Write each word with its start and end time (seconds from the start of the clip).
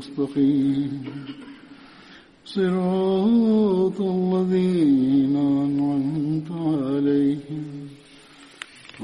المستقيم 0.00 1.04
صراط 2.44 3.98
الذين 4.00 5.36
أنعمت 5.66 6.50
عليهم 6.50 7.64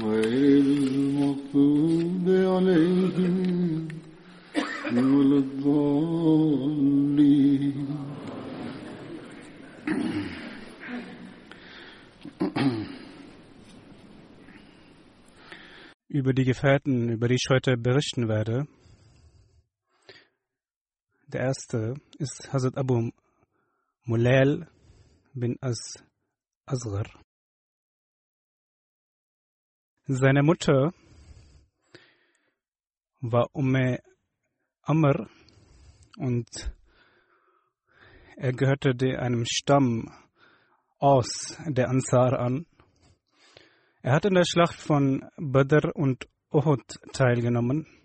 غير 0.01 0.65
المغضوب 0.81 2.25
عليهم 2.27 3.87
ولا 4.93 5.37
الضالين 5.37 6.73
über 16.13 16.33
die 16.33 16.45
Gefährten, 16.45 17.09
über 17.09 17.27
die 17.27 17.35
ich 17.35 17.47
heute 17.49 17.75
berichten 17.75 18.27
werde. 18.29 18.67
der 21.30 21.42
erste 21.42 21.94
ist 22.18 22.50
Hazrat 22.54 22.78
Abu 22.78 23.10
Mulail 24.04 24.66
bin 25.34 25.58
As 25.60 26.02
Asghar. 26.64 27.04
Seine 30.06 30.42
Mutter 30.42 30.94
war 33.20 33.50
Umme 33.52 33.98
Amr 34.80 35.28
und 36.16 36.48
er 38.38 38.52
gehörte 38.54 38.94
einem 39.18 39.44
Stamm 39.44 40.10
aus 40.98 41.58
der 41.66 41.90
Ansar 41.90 42.38
an. 42.38 42.64
Er 44.00 44.14
hat 44.14 44.24
in 44.24 44.32
der 44.32 44.46
Schlacht 44.46 44.76
von 44.76 45.28
Badr 45.36 45.94
und 45.94 46.26
Uhud 46.50 46.86
teilgenommen. 47.12 47.97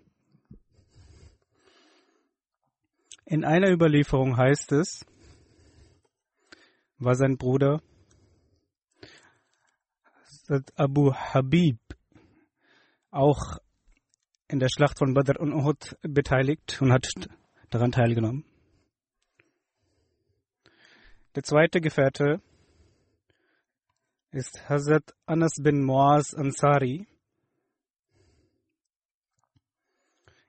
In 3.26 3.44
einer 3.44 3.70
Überlieferung 3.70 4.36
heißt 4.36 4.72
es, 4.72 5.06
war 6.98 7.14
sein 7.14 7.38
Bruder 7.38 7.82
Abu 10.76 11.14
Habib 11.14 11.78
auch 13.10 13.58
in 14.48 14.58
der 14.58 14.68
Schlacht 14.68 14.98
von 14.98 15.14
Badr 15.14 15.40
und 15.40 15.54
Uhud 15.54 15.96
beteiligt 16.02 16.82
und 16.82 16.92
hat 16.92 17.06
daran 17.70 17.92
teilgenommen. 17.92 18.44
Der 21.34 21.44
zweite 21.44 21.80
Gefährte 21.80 22.42
ist 24.32 24.68
Hazrat 24.68 25.14
Anas 25.24 25.54
bin 25.62 25.82
Muaz 25.82 26.34
Ansari. 26.34 27.06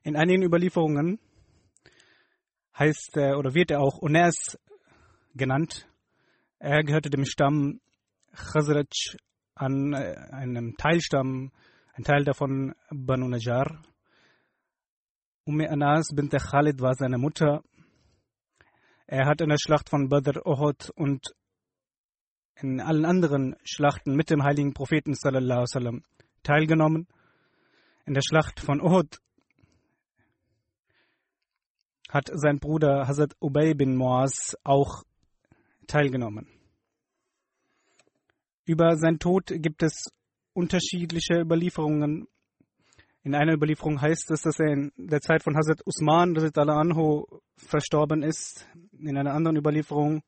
In 0.03 0.17
einigen 0.17 0.43
Überlieferungen 0.43 1.19
heißt 2.77 3.17
er 3.17 3.37
oder 3.37 3.53
wird 3.53 3.71
er 3.71 3.81
auch 3.81 3.97
Unas 3.97 4.57
genannt. 5.33 5.87
Er 6.59 6.83
gehörte 6.83 7.09
dem 7.09 7.25
Stamm 7.25 7.79
Khazraj 8.33 9.17
an, 9.55 9.93
einem 9.93 10.75
Teilstamm, 10.77 11.51
ein 11.93 12.03
Teil 12.03 12.25
davon 12.25 12.75
Banu 12.89 13.27
Najjar. 13.27 13.81
Umme 15.45 15.69
Anas 15.69 16.07
bint 16.13 16.33
Khalid 16.33 16.81
war 16.81 16.95
seine 16.95 17.17
Mutter. 17.17 17.63
Er 19.07 19.27
hat 19.27 19.41
in 19.41 19.49
der 19.49 19.57
Schlacht 19.59 19.89
von 19.89 20.09
Badr, 20.09 20.45
Uhud 20.45 20.89
und 20.95 21.35
in 22.55 22.81
allen 22.81 23.05
anderen 23.05 23.55
Schlachten 23.63 24.15
mit 24.15 24.29
dem 24.29 24.43
heiligen 24.43 24.73
Propheten 24.73 25.13
wasallam 25.13 26.03
teilgenommen. 26.43 27.07
In 28.05 28.13
der 28.13 28.21
Schlacht 28.21 28.59
von 28.59 28.81
Uhud 28.81 29.19
hat 32.09 32.29
sein 32.33 32.59
Bruder 32.59 33.07
Hazrat 33.07 33.35
Ubay 33.41 33.73
bin 33.73 33.95
Muaz 33.95 34.55
auch 34.63 35.03
teilgenommen. 35.87 36.47
Über 38.65 38.95
seinen 38.97 39.19
Tod 39.19 39.47
gibt 39.47 39.83
es 39.83 40.05
unterschiedliche 40.53 41.41
Überlieferungen. 41.41 42.27
In 43.23 43.35
einer 43.35 43.53
Überlieferung 43.53 44.01
heißt 44.01 44.31
es, 44.31 44.41
dass 44.41 44.59
er 44.59 44.71
in 44.71 44.91
der 44.97 45.21
Zeit 45.21 45.43
von 45.43 45.55
Hazrat 45.55 45.81
Usman 45.85 46.35
anhu 46.37 47.25
verstorben 47.57 48.23
ist. 48.23 48.67
In 48.99 49.17
einer 49.17 49.33
anderen 49.33 49.57
Überlieferung, 49.57 50.23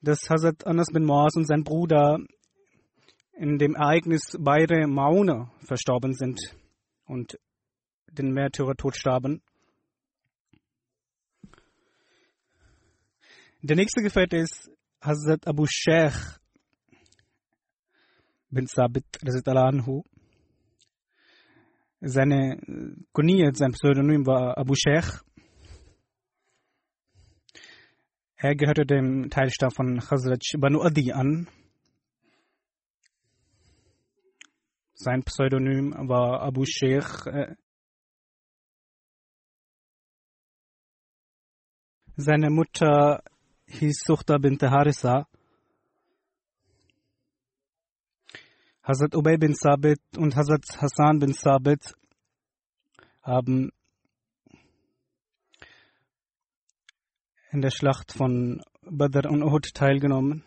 dass 0.00 0.28
Hazrat 0.28 0.66
Anas 0.66 0.88
bin 0.92 1.04
Moaz 1.04 1.36
und 1.36 1.46
sein 1.46 1.64
Bruder 1.64 2.18
in 3.34 3.58
dem 3.58 3.74
Ereignis 3.74 4.36
beide 4.38 4.86
Maune 4.86 5.50
verstorben 5.60 6.12
sind 6.14 6.40
und 7.06 7.38
den 8.12 8.32
Märtyrertod 8.32 8.96
starben. 8.96 9.42
Der 13.62 13.76
nächste 13.76 14.02
Gefährte 14.02 14.36
ist 14.36 14.70
Hazrat 15.00 15.46
Abu 15.46 15.66
Sheikh 15.66 16.40
bin 18.52 18.66
Sabit 18.66 19.04
anhu. 19.46 20.04
Seine 22.00 22.58
Kunie, 23.12 23.50
sein 23.54 23.72
Pseudonym 23.72 24.26
war 24.26 24.58
Abu 24.58 24.74
Sheikh. 24.74 25.22
Er 28.36 28.56
gehörte 28.56 28.84
dem 28.84 29.30
Teilstamm 29.30 29.70
von 29.70 29.98
Khazraj 30.00 30.56
Banu 30.58 30.82
Adi 30.82 31.12
an. 31.12 31.48
Sein 34.94 35.22
Pseudonym 35.22 35.94
war 36.08 36.42
Abu 36.42 36.64
Sheikh. 36.66 37.26
Seine 42.16 42.50
Mutter 42.50 43.22
hieß 43.66 44.04
Suchta 44.04 44.38
bint 44.38 44.62
Harisa. 44.62 45.26
Hazrat 48.82 49.14
Ubay 49.14 49.38
bin 49.38 49.54
Sabit 49.54 50.00
und 50.16 50.36
Hazrat 50.36 50.64
Hassan 50.80 51.18
bin 51.18 51.32
Sabit 51.32 51.94
haben 53.22 53.70
in 57.50 57.62
der 57.62 57.70
Schlacht 57.70 58.12
von 58.12 58.62
Badr 58.82 59.30
und 59.30 59.42
Uhud 59.42 59.72
teilgenommen. 59.72 60.44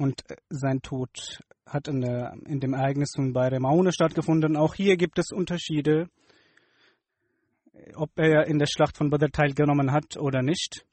und 0.00 0.22
sein 0.48 0.80
Tod 0.80 1.40
hat 1.66 1.86
in, 1.86 2.00
der, 2.00 2.32
in 2.46 2.58
dem 2.58 2.72
Ereignis 2.72 3.12
von 3.14 3.32
Bayre 3.34 3.60
Maune 3.60 3.92
stattgefunden. 3.92 4.56
Auch 4.56 4.74
hier 4.74 4.96
gibt 4.96 5.18
es 5.18 5.30
Unterschiede, 5.30 6.08
ob 7.94 8.18
er 8.18 8.46
in 8.46 8.58
der 8.58 8.66
Schlacht 8.66 8.96
von 8.96 9.10
Badr 9.10 9.30
teilgenommen 9.30 9.92
hat 9.92 10.16
oder 10.16 10.42
nicht. 10.42 10.86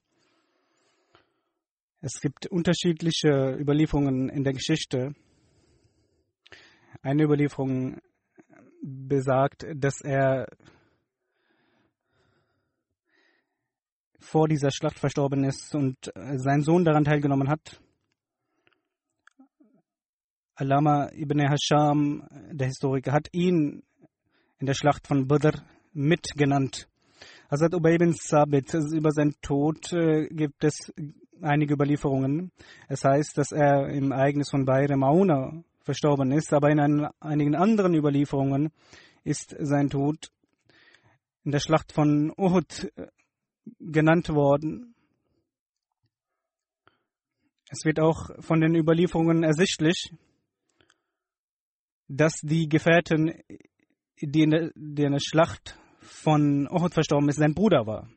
Es 2.01 2.22
gibt 2.22 2.48
unterschiedliche 2.48 3.57
Überlieferungen 3.60 4.30
in 4.30 4.44
der 4.44 4.54
Geschichte. 4.54 5.13
Eine 7.01 7.24
Überlieferung 7.24 8.00
besagt, 8.81 9.66
dass 9.75 10.01
er 10.01 10.48
vor 14.19 14.48
dieser 14.48 14.72
Schlacht 14.72 15.00
verstorben 15.00 15.44
ist 15.44 15.74
und 15.74 16.12
sein 16.16 16.62
Sohn 16.62 16.86
daran 16.86 17.06
teilgenommen 17.06 17.50
hat. 17.50 17.81
Alama 20.56 21.10
ibn 21.13 21.40
Hasham, 21.40 22.28
der 22.51 22.68
Historiker, 22.68 23.13
hat 23.13 23.30
ihn 23.31 23.83
in 24.60 24.66
der 24.66 24.74
Schlacht 24.74 25.07
von 25.07 25.28
Badr 25.28 25.63
mitgenannt. 25.98 26.88
Hazrat 27.50 27.74
Ubay 27.74 27.96
ibn 27.96 28.14
Sabit, 28.14 28.74
über 28.74 29.12
seinen 29.12 29.36
Tod 29.42 29.92
äh, 29.94 30.28
gibt 30.28 30.64
es 30.64 30.94
einige 31.42 31.74
Überlieferungen. 31.74 32.52
Es 32.88 33.04
heißt, 33.04 33.38
dass 33.38 33.52
er 33.52 33.90
im 33.90 34.12
Ereignis 34.12 34.50
von 34.50 34.66
Bayre 34.66 34.96
Mauna 34.96 35.64
verstorben 35.82 36.32
ist, 36.32 36.54
aber 36.54 36.70
in 36.70 36.80
ein, 36.80 37.08
einigen 37.20 37.56
anderen 37.56 37.96
Überlieferungen 37.96 38.72
ist 39.24 39.56
sein 39.60 39.90
Tod 39.90 40.32
in 41.44 41.52
der 41.52 41.60
Schlacht 41.60 41.94
von 41.94 42.32
Uhud 42.38 42.92
äh, 42.96 43.08
genannt 43.80 44.30
worden. 44.30 44.94
Es 47.70 47.86
wird 47.86 48.00
auch 48.00 48.30
von 48.40 48.62
den 48.62 48.76
Überlieferungen 48.76 49.44
ersichtlich, 49.44 50.14
dass 52.08 52.34
die 52.42 52.70
Gefährten, 52.70 53.34
die 54.22 54.42
in 54.44 54.52
der, 54.52 54.72
die 54.76 55.04
in 55.04 55.12
der 55.12 55.20
Schlacht 55.20 55.78
von 56.07 56.68
Uhud 56.71 56.94
verstorben 56.94 57.30
ist, 57.30 57.38
sein 57.38 57.54
Bruder 57.54 57.86
war. 57.86 58.09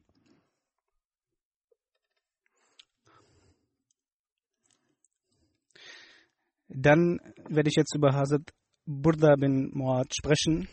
Dann 6.68 7.18
werde 7.48 7.68
ich 7.68 7.76
jetzt 7.76 7.94
über 7.94 8.14
Hazrat 8.14 8.42
Burda 8.86 9.34
bin 9.36 9.70
Muad 9.74 10.14
sprechen. 10.14 10.68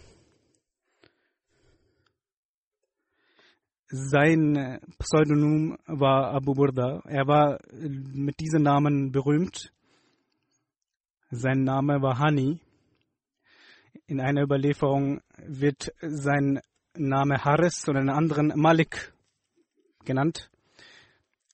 Sein 3.90 4.80
Pseudonym 5.00 5.78
war 5.86 6.34
Abu 6.34 6.54
Burda. 6.54 7.02
Er 7.06 7.28
war 7.28 7.60
mit 7.72 8.40
diesem 8.40 8.64
Namen 8.64 9.12
berühmt. 9.12 9.74
Sein 11.32 11.64
Name 11.64 12.02
war 12.02 12.20
Hani. 12.20 12.60
In 14.06 14.22
einer 14.22 14.44
Überlieferung 14.44 15.22
wird 15.38 15.92
sein 16.02 16.60
Name 16.98 17.44
Haris 17.44 17.88
und 17.88 17.98
einen 17.98 18.10
anderen 18.10 18.54
Malik 18.56 19.14
genannt. 20.04 20.50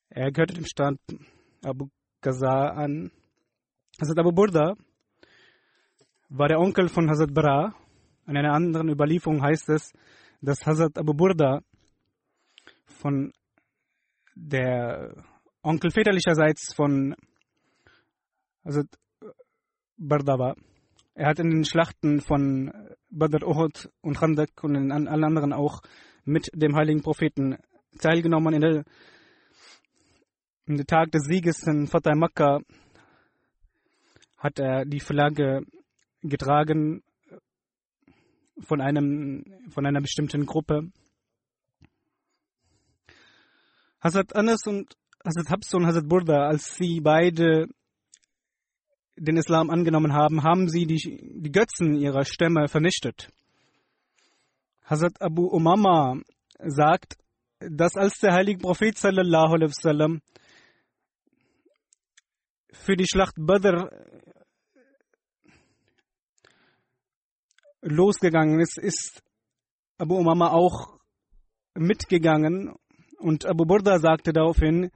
Er 0.10 0.32
gehörte 0.32 0.54
dem 0.54 0.66
Stand 0.66 1.00
Abu 1.64 1.88
Qazar 2.22 2.78
an. 2.78 3.12
Hazrat 4.00 4.20
Abu 4.20 4.32
Burda 4.32 4.76
war 6.30 6.48
der 6.48 6.60
Onkel 6.60 6.88
von 6.90 7.10
Hazrat 7.10 7.34
Bara. 7.34 7.76
In 8.28 8.38
einer 8.38 8.54
anderen 8.54 8.90
Überlieferung 8.90 9.42
heißt 9.42 9.70
es, 9.70 9.92
dass 10.42 10.66
Hazrat 10.66 10.98
Abu 10.98 11.14
Burda 11.14 11.62
von 12.86 13.34
der 14.36 15.24
Onkel 15.62 15.92
väterlicherseits 15.92 16.74
von 16.74 17.16
Hazrat 18.64 18.88
Barda 19.98 20.40
war. 20.40 20.56
Er 21.16 21.28
hat 21.28 21.40
in 21.40 21.52
den 21.52 21.66
Schlachten 21.66 22.22
von 22.22 22.72
Badr, 23.12 23.46
Uhud 23.46 23.90
und 24.02 24.18
Khandak 24.18 24.64
und 24.64 24.76
in 24.76 24.92
allen 24.92 25.24
anderen 25.24 25.54
auch 25.54 25.82
mit 26.26 26.50
dem 26.54 26.76
heiligen 26.76 27.04
Propheten 27.04 27.58
teilgenommen. 28.00 28.56
In 28.56 28.62
der, 28.62 28.84
in 30.66 30.78
der 30.78 30.88
Tag 30.88 31.12
des 31.12 31.26
Sieges 31.26 31.62
in 31.68 31.86
Fatah 31.86 32.16
Makkah 32.16 32.62
hat 34.38 34.58
er 34.58 34.86
die 34.86 35.00
Flagge 35.00 35.62
getragen 36.22 37.04
von, 38.62 38.82
einem, 38.82 39.44
von 39.70 39.86
einer 39.86 40.02
bestimmten 40.02 40.48
Gruppe. 40.48 40.92
Hazrat 44.02 44.36
Anas 44.36 44.66
und 44.66 44.98
Hazrat 45.24 45.50
Habs 45.50 45.74
und 45.76 45.86
Hazrat 45.86 46.10
Burda, 46.10 46.48
als 46.48 46.76
sie 46.76 47.02
beide 47.02 47.68
den 49.16 49.38
Islam 49.38 49.70
angenommen 49.70 50.14
haben, 50.14 50.44
haben 50.44 50.68
sie 50.70 50.86
die, 50.86 51.42
die 51.42 51.52
Götzen 51.52 51.96
ihrer 51.96 52.26
Stämme 52.26 52.68
vernichtet. 52.68 53.30
Hazrat 54.86 55.22
Abu 55.22 55.46
Umama 55.46 56.20
sagt, 56.60 57.18
dass 57.60 57.96
als 57.96 58.20
der 58.20 58.34
heilige 58.34 58.60
Prophet 58.60 58.98
sallallahu 58.98 59.54
alaihi 59.54 59.70
wasallam 59.70 60.22
für 62.72 62.96
die 62.96 63.08
Schlacht 63.08 63.36
Badr 63.38 63.90
losgegangen 67.82 68.60
ist, 68.60 68.78
ist 68.78 69.22
Abu 69.98 70.16
Umama 70.16 70.52
auch 70.52 71.00
mitgegangen 71.76 72.76
und 73.20 73.46
Abu 73.46 73.66
Burda 73.66 74.00
sagte 74.00 74.34
daraufhin, 74.34 74.92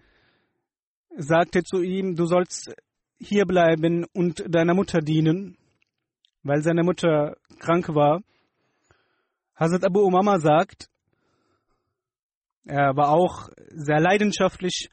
sagte 1.15 1.63
zu 1.63 1.81
ihm, 1.81 2.15
du 2.15 2.25
sollst 2.25 2.73
hier 3.19 3.45
bleiben 3.45 4.05
und 4.13 4.43
deiner 4.47 4.73
Mutter 4.73 5.01
dienen, 5.01 5.57
weil 6.43 6.61
seine 6.61 6.83
Mutter 6.83 7.35
krank 7.59 7.89
war. 7.89 8.21
Hazrat 9.55 9.85
Abu 9.85 10.01
Umama 10.01 10.39
sagt, 10.39 10.89
er 12.65 12.95
war 12.95 13.09
auch 13.09 13.49
sehr 13.69 13.99
leidenschaftlich 13.99 14.89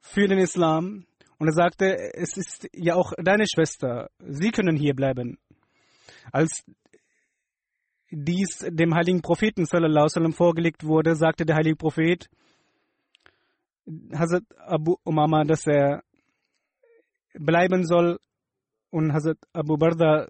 für 0.00 0.28
den 0.28 0.38
Islam 0.38 1.04
und 1.38 1.48
er 1.48 1.52
sagte, 1.52 1.96
es 2.14 2.36
ist 2.36 2.68
ja 2.72 2.94
auch 2.94 3.12
deine 3.18 3.44
Schwester, 3.46 4.10
sie 4.18 4.50
können 4.50 4.76
hier 4.76 4.94
bleiben. 4.94 5.38
Als 6.32 6.64
dies 8.10 8.64
dem 8.70 8.94
heiligen 8.94 9.20
Propheten 9.20 9.66
alaihi 9.70 10.32
vorgelegt 10.32 10.84
wurde, 10.84 11.14
sagte 11.14 11.44
der 11.44 11.56
heilige 11.56 11.76
Prophet, 11.76 12.28
Hazrat 14.12 14.44
Abu 14.58 14.96
Umama, 15.04 15.44
dass 15.44 15.66
er 15.66 16.02
bleiben 17.34 17.86
soll. 17.86 18.18
Und 18.90 19.12
Hazrat 19.12 19.38
Abu 19.52 19.76
Barda 19.76 20.28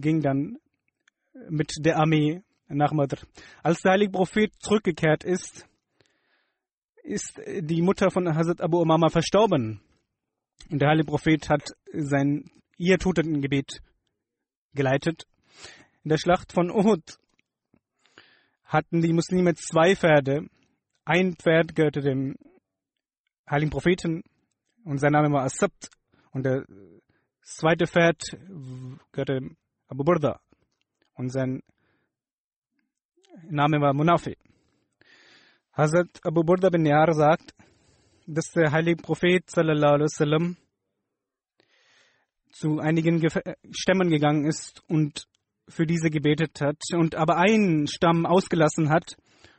ging 0.00 0.20
dann 0.20 0.58
mit 1.50 1.72
der 1.80 1.98
Armee 1.98 2.42
nach 2.68 2.92
Madr. 2.92 3.18
Als 3.62 3.82
der 3.82 3.92
heilige 3.92 4.12
Prophet 4.12 4.52
zurückgekehrt 4.60 5.24
ist, 5.24 5.66
ist 7.02 7.40
die 7.60 7.82
Mutter 7.82 8.10
von 8.10 8.34
Hazrat 8.34 8.60
Abu 8.60 8.80
Umama 8.80 9.08
verstorben. 9.08 9.80
Und 10.70 10.80
der 10.80 10.88
heilige 10.90 11.06
Prophet 11.06 11.48
hat 11.48 11.62
sein 11.92 12.50
ihr 12.76 12.98
Totengebet 12.98 13.80
geleitet. 14.74 15.26
In 16.04 16.10
der 16.10 16.18
Schlacht 16.18 16.52
von 16.52 16.70
Uhud 16.70 17.18
hatten 18.64 19.00
die 19.00 19.12
Muslime 19.12 19.54
zwei 19.54 19.96
Pferde. 19.96 20.46
Ein 21.04 21.36
Pferd 21.36 21.74
gehörte 21.74 22.00
dem 22.00 22.36
heiligen 23.50 23.70
Propheten 23.70 24.22
und 24.84 24.98
sein 24.98 25.12
Name 25.12 25.32
war 25.32 25.44
Asabt. 25.44 25.90
Und 26.32 26.44
der 26.44 26.64
zweite 27.42 27.86
Pferd 27.86 28.22
gehörte 29.12 29.40
Abu 29.88 30.04
Burda 30.04 30.40
und 31.14 31.30
sein 31.30 31.62
Name 33.48 33.80
war 33.80 33.94
Munafi. 33.94 34.36
Hazrat 35.72 36.20
Abu 36.24 36.42
Burda 36.42 36.70
bin 36.70 36.84
Yar 36.86 37.12
sagt, 37.14 37.54
dass 38.26 38.50
der 38.52 38.72
heilige 38.72 39.00
Prophet 39.02 39.48
sallallahu 39.48 40.02
wasallam 40.02 40.56
zu 42.52 42.78
einigen 42.78 43.22
Stämmen 43.70 44.10
gegangen 44.10 44.44
ist 44.44 44.82
und 44.88 45.26
für 45.68 45.86
diese 45.86 46.10
gebetet 46.10 46.60
hat 46.60 46.80
und 46.92 47.14
aber 47.14 47.36
einen 47.36 47.86
Stamm 47.86 48.26
ausgelassen 48.26 48.90
hat 48.90 49.16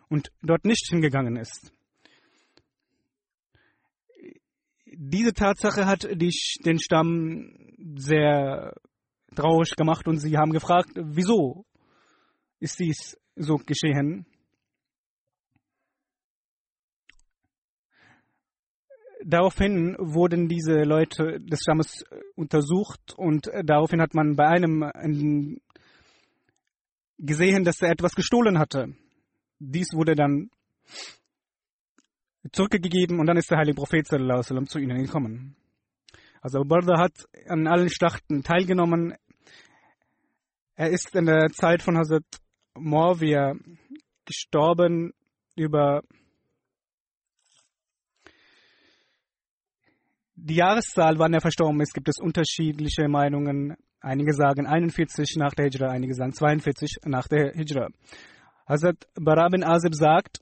und 0.09 0.31
dort 0.41 0.65
nicht 0.65 0.87
hingegangen 0.89 1.37
ist. 1.37 1.71
Diese 4.95 5.33
Tatsache 5.33 5.85
hat 5.85 6.03
die, 6.03 6.33
den 6.65 6.79
Stamm 6.79 7.53
sehr 7.95 8.73
traurig 9.35 9.75
gemacht 9.75 10.07
und 10.07 10.17
sie 10.17 10.37
haben 10.37 10.51
gefragt, 10.51 10.91
wieso 10.95 11.65
ist 12.59 12.79
dies 12.79 13.17
so 13.35 13.57
geschehen? 13.57 14.25
Daraufhin 19.25 19.95
wurden 19.99 20.47
diese 20.47 20.83
Leute 20.83 21.39
des 21.41 21.59
Stammes 21.59 22.05
untersucht 22.35 23.13
und 23.17 23.49
daraufhin 23.63 24.01
hat 24.01 24.13
man 24.13 24.35
bei 24.35 24.47
einem 24.47 25.59
gesehen, 27.17 27.65
dass 27.65 27.81
er 27.81 27.91
etwas 27.91 28.13
gestohlen 28.13 28.57
hatte. 28.57 28.95
Dies 29.59 29.93
wurde 29.93 30.15
dann 30.15 30.49
zurückgegeben 32.51 33.19
und 33.19 33.27
dann 33.27 33.37
ist 33.37 33.51
der 33.51 33.57
heilige 33.57 33.75
Prophet 33.75 34.09
wasallam 34.11 34.67
zu 34.67 34.79
ihnen 34.79 35.03
gekommen. 35.03 35.55
Also 36.41 36.63
Barda 36.63 36.97
hat 36.99 37.13
an 37.47 37.67
allen 37.67 37.89
Schlachten 37.89 38.43
teilgenommen. 38.43 39.15
Er 40.75 40.89
ist 40.89 41.13
in 41.15 41.25
der 41.25 41.49
Zeit 41.49 41.81
von 41.81 41.97
Hazrat 41.97 42.23
Muawiyah 42.75 43.55
gestorben 44.25 45.11
über 45.55 46.01
die 50.35 50.55
Jahreszahl, 50.55 51.19
wann 51.19 51.33
er 51.33 51.41
verstorben 51.41 51.81
ist, 51.81 51.93
gibt 51.93 52.07
es 52.07 52.19
unterschiedliche 52.21 53.09
Meinungen. 53.09 53.75
Einige 53.99 54.33
sagen 54.33 54.65
41 54.65 55.35
nach 55.35 55.53
der 55.53 55.65
Hijra, 55.65 55.89
einige 55.89 56.13
sagen 56.13 56.31
42 56.31 56.99
nach 57.05 57.27
der 57.27 57.51
Hijra. 57.53 57.89
Hazrat 58.65 59.07
Bara 59.15 59.49
bin 59.49 59.65
Azib 59.65 59.95
sagt, 59.95 60.39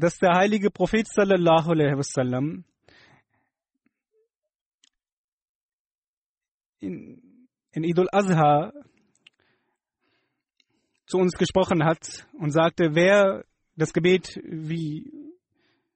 dass 0.00 0.18
der 0.18 0.34
heilige 0.34 0.70
Prophet 0.70 1.06
sallallahu 1.06 1.70
alaihi 1.70 1.96
wasallam 1.96 2.64
in, 6.80 7.46
in 7.72 7.84
Idul 7.84 8.08
Azha 8.10 8.72
zu 11.06 11.18
uns 11.18 11.32
gesprochen 11.32 11.84
hat 11.84 12.26
und 12.32 12.52
sagte, 12.52 12.94
wer 12.94 13.44
das 13.76 13.92
Gebet, 13.92 14.40
wie 14.44 15.12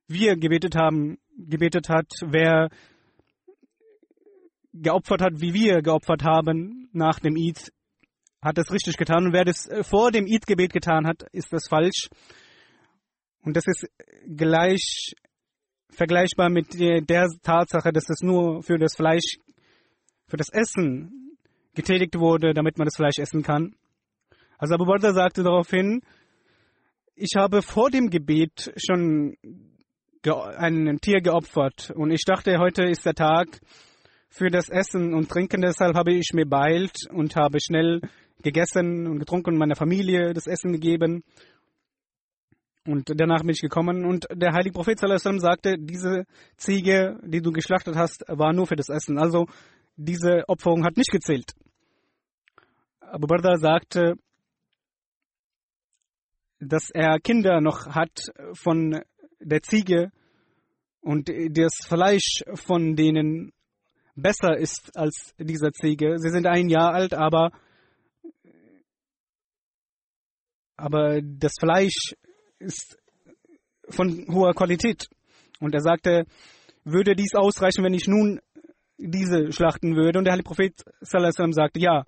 wir 0.06 0.36
gebetet 0.36 0.74
haben, 0.74 1.18
gebetet 1.36 1.88
hat, 1.88 2.10
wer 2.26 2.68
geopfert 4.72 5.22
hat, 5.22 5.40
wie 5.40 5.54
wir 5.54 5.82
geopfert 5.82 6.24
haben 6.24 6.88
nach 6.92 7.20
dem 7.20 7.36
Eid, 7.36 7.72
hat 8.42 8.58
das 8.58 8.70
richtig 8.70 8.96
getan. 8.96 9.26
Und 9.26 9.32
wer 9.32 9.44
das 9.44 9.68
vor 9.82 10.10
dem 10.10 10.26
Eid-Gebet 10.26 10.72
getan 10.72 11.06
hat, 11.06 11.22
ist 11.32 11.52
das 11.52 11.68
falsch. 11.68 12.08
Und 13.44 13.56
das 13.56 13.64
ist 13.66 13.86
gleich 14.36 15.14
vergleichbar 15.90 16.48
mit 16.48 16.74
der 16.74 17.28
Tatsache, 17.42 17.92
dass 17.92 18.08
es 18.08 18.22
nur 18.22 18.62
für 18.62 18.78
das 18.78 18.94
Fleisch, 18.96 19.36
für 20.26 20.36
das 20.36 20.48
Essen 20.50 21.36
getätigt 21.74 22.18
wurde, 22.18 22.54
damit 22.54 22.78
man 22.78 22.86
das 22.86 22.96
Fleisch 22.96 23.18
essen 23.18 23.42
kann. 23.42 23.74
Also 24.58 24.74
Abu 24.74 24.86
Bakr 24.86 25.12
sagte 25.12 25.42
daraufhin, 25.42 26.00
ich 27.16 27.32
habe 27.36 27.62
vor 27.62 27.90
dem 27.90 28.08
Gebet 28.10 28.72
schon 28.76 29.36
ein 30.26 30.98
Tier 31.00 31.20
geopfert 31.20 31.92
und 31.94 32.10
ich 32.10 32.24
dachte, 32.24 32.58
heute 32.58 32.84
ist 32.84 33.04
der 33.04 33.14
Tag 33.14 33.60
für 34.30 34.50
das 34.50 34.68
Essen 34.68 35.14
und 35.14 35.28
Trinken. 35.28 35.60
Deshalb 35.60 35.96
habe 35.96 36.14
ich 36.14 36.30
mir 36.32 36.46
beeilt 36.46 36.96
und 37.10 37.36
habe 37.36 37.60
schnell 37.60 38.00
gegessen 38.42 39.06
und 39.06 39.18
getrunken 39.18 39.50
und 39.50 39.58
meiner 39.58 39.76
Familie 39.76 40.32
das 40.32 40.46
Essen 40.46 40.72
gegeben. 40.72 41.22
Und 42.86 43.10
danach 43.18 43.40
bin 43.40 43.50
ich 43.50 43.60
gekommen 43.60 44.04
und 44.04 44.26
der 44.30 44.52
heilige 44.52 44.74
Prophet 44.74 44.98
sallam, 44.98 45.38
sagte, 45.38 45.76
diese 45.78 46.26
Ziege, 46.58 47.18
die 47.24 47.40
du 47.40 47.50
geschlachtet 47.50 47.96
hast, 47.96 48.24
war 48.28 48.52
nur 48.52 48.66
für 48.66 48.76
das 48.76 48.90
Essen. 48.90 49.18
Also 49.18 49.46
diese 49.96 50.44
Opferung 50.48 50.84
hat 50.84 50.96
nicht 50.96 51.10
gezählt. 51.10 51.54
Abu 53.00 53.26
Barda 53.26 53.56
sagte, 53.56 54.16
dass 56.58 56.90
er 56.90 57.20
Kinder 57.20 57.60
noch 57.62 57.86
hat 57.94 58.32
von 58.52 59.02
der 59.40 59.62
Ziege 59.62 60.10
und 61.00 61.28
das 61.28 61.72
Fleisch 61.86 62.42
von 62.54 62.96
denen 62.96 63.52
besser 64.14 64.58
ist 64.58 64.96
als 64.96 65.34
dieser 65.38 65.72
Ziege. 65.72 66.18
Sie 66.18 66.30
sind 66.30 66.46
ein 66.46 66.68
Jahr 66.68 66.92
alt, 66.92 67.14
aber, 67.14 67.50
aber 70.76 71.20
das 71.22 71.52
Fleisch 71.58 72.14
ist 72.64 72.98
von 73.88 74.26
hoher 74.28 74.54
Qualität. 74.54 75.08
Und 75.60 75.74
er 75.74 75.80
sagte, 75.80 76.24
würde 76.84 77.14
dies 77.14 77.34
ausreichen, 77.34 77.84
wenn 77.84 77.94
ich 77.94 78.06
nun 78.08 78.40
diese 78.98 79.52
schlachten 79.52 79.96
würde? 79.96 80.18
Und 80.18 80.24
der 80.24 80.32
Heilige 80.32 80.48
Prophet 80.48 80.84
sallam, 81.00 81.52
sagte, 81.52 81.80
ja, 81.80 82.04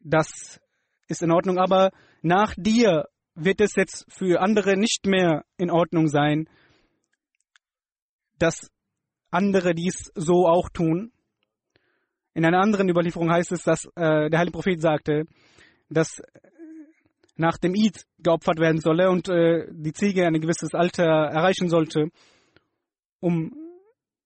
das 0.00 0.60
ist 1.08 1.22
in 1.22 1.32
Ordnung, 1.32 1.58
aber 1.58 1.90
nach 2.22 2.54
dir 2.56 3.08
wird 3.34 3.60
es 3.60 3.74
jetzt 3.76 4.06
für 4.08 4.40
andere 4.40 4.76
nicht 4.76 5.06
mehr 5.06 5.44
in 5.56 5.70
Ordnung 5.70 6.08
sein, 6.08 6.48
dass 8.38 8.70
andere 9.30 9.74
dies 9.74 10.10
so 10.14 10.46
auch 10.46 10.68
tun. 10.70 11.12
In 12.34 12.44
einer 12.44 12.60
anderen 12.60 12.88
Überlieferung 12.88 13.30
heißt 13.30 13.52
es, 13.52 13.62
dass 13.62 13.84
äh, 13.96 14.30
der 14.30 14.38
Heilige 14.38 14.52
Prophet 14.52 14.80
sagte, 14.80 15.24
dass 15.88 16.20
nach 17.36 17.58
dem 17.58 17.74
Eid 17.74 18.04
geopfert 18.18 18.58
werden 18.58 18.80
solle 18.80 19.10
und 19.10 19.28
äh, 19.28 19.66
die 19.70 19.92
Ziege 19.92 20.26
ein 20.26 20.40
gewisses 20.40 20.74
Alter 20.74 21.04
erreichen 21.04 21.68
sollte, 21.68 22.08
um 23.20 23.52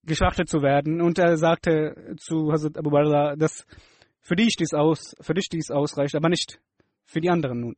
geschlachtet 0.05 0.49
zu 0.49 0.63
werden. 0.63 1.01
Und 1.01 1.19
er 1.19 1.37
sagte 1.37 2.15
zu 2.19 2.53
Hazrat 2.53 2.79
Abu 2.79 2.91
Bakr, 2.91 3.37
dass 3.37 3.67
für 4.21 4.37
dich 4.37 4.55
dies 4.59 4.73
aus, 4.73 5.15
für 5.21 5.35
dich 5.35 5.49
dies 5.49 5.71
ausreicht, 5.71 6.15
aber 6.15 6.29
nicht 6.29 6.61
für 7.05 7.21
die 7.21 7.31
anderen 7.31 7.61
nun. 7.61 7.75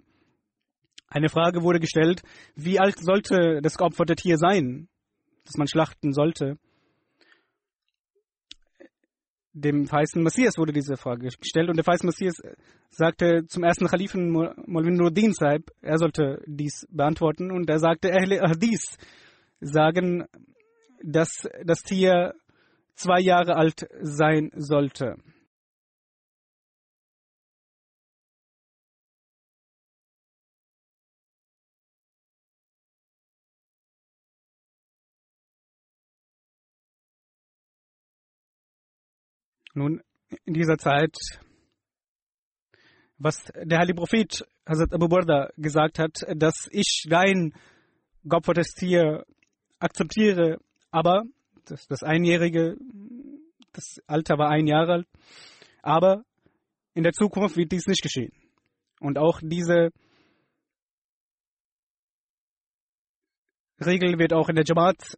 Eine 1.09 1.29
Frage 1.29 1.63
wurde 1.63 1.81
gestellt, 1.81 2.23
wie 2.55 2.79
alt 2.79 2.99
sollte 2.99 3.61
das 3.63 3.77
geopferte 3.77 4.15
Tier 4.15 4.39
sein, 4.39 4.89
das 5.45 5.57
man 5.57 5.69
schlachten 5.69 6.13
sollte? 6.13 6.59
Dem 9.55 9.91
weißen 9.91 10.23
Messias 10.23 10.57
wurde 10.57 10.73
diese 10.73 10.97
Frage 10.97 11.29
gestellt 11.29 11.69
und 11.69 11.77
der 11.77 11.87
weiße 11.87 12.07
Messias 12.07 12.37
sagte 12.89 13.47
zum 13.47 13.65
ersten 13.65 13.87
Khalifen 13.87 14.31
Molvin 14.31 14.95
Nuruddin 14.95 15.35
Saib, 15.35 15.71
er 15.83 15.99
sollte 15.99 16.43
dies 16.47 16.87
beantworten 16.91 17.51
und 17.51 17.69
er 17.69 17.79
sagte, 17.79 18.13
Ahle 18.13 18.41
Hadith 18.41 18.97
sagen, 19.61 20.25
dass 21.03 21.49
das 21.65 21.83
Tier 21.83 22.35
zwei 22.95 23.21
Jahre 23.21 23.57
alt 23.57 23.87
sein 24.01 24.51
sollte. 24.55 25.17
Nun, 39.75 40.03
in 40.45 40.53
dieser 40.53 40.77
Zeit, 40.77 41.17
was 43.17 43.43
der 43.55 43.79
Heilige 43.79 43.97
Prophet 43.97 44.47
Hazrat 44.67 44.93
Abu 44.93 45.09
Burda 45.09 45.51
gesagt 45.57 45.99
hat, 45.99 46.19
dass 46.37 46.69
ich 46.71 47.07
dein 47.09 47.55
Tier 48.79 49.25
akzeptiere, 49.79 50.59
aber 50.91 51.25
das, 51.65 51.87
das 51.87 52.03
Einjährige, 52.03 52.77
das 53.73 54.01
Alter 54.07 54.37
war 54.37 54.51
ein 54.51 54.67
Jahr 54.67 54.89
alt, 54.89 55.09
aber 55.83 56.25
in 56.95 57.03
der 57.03 57.13
Zukunft 57.13 57.57
wird 57.57 57.73
dies 57.73 57.87
nicht 57.87 58.03
geschehen. 58.03 58.33
Und 59.01 59.19
auch 59.19 59.41
diese 59.43 59.91
Regel 63.81 64.19
wird 64.19 64.35
auch 64.35 64.51
in 64.51 64.57
der 64.57 64.65
Jamaat 64.67 65.17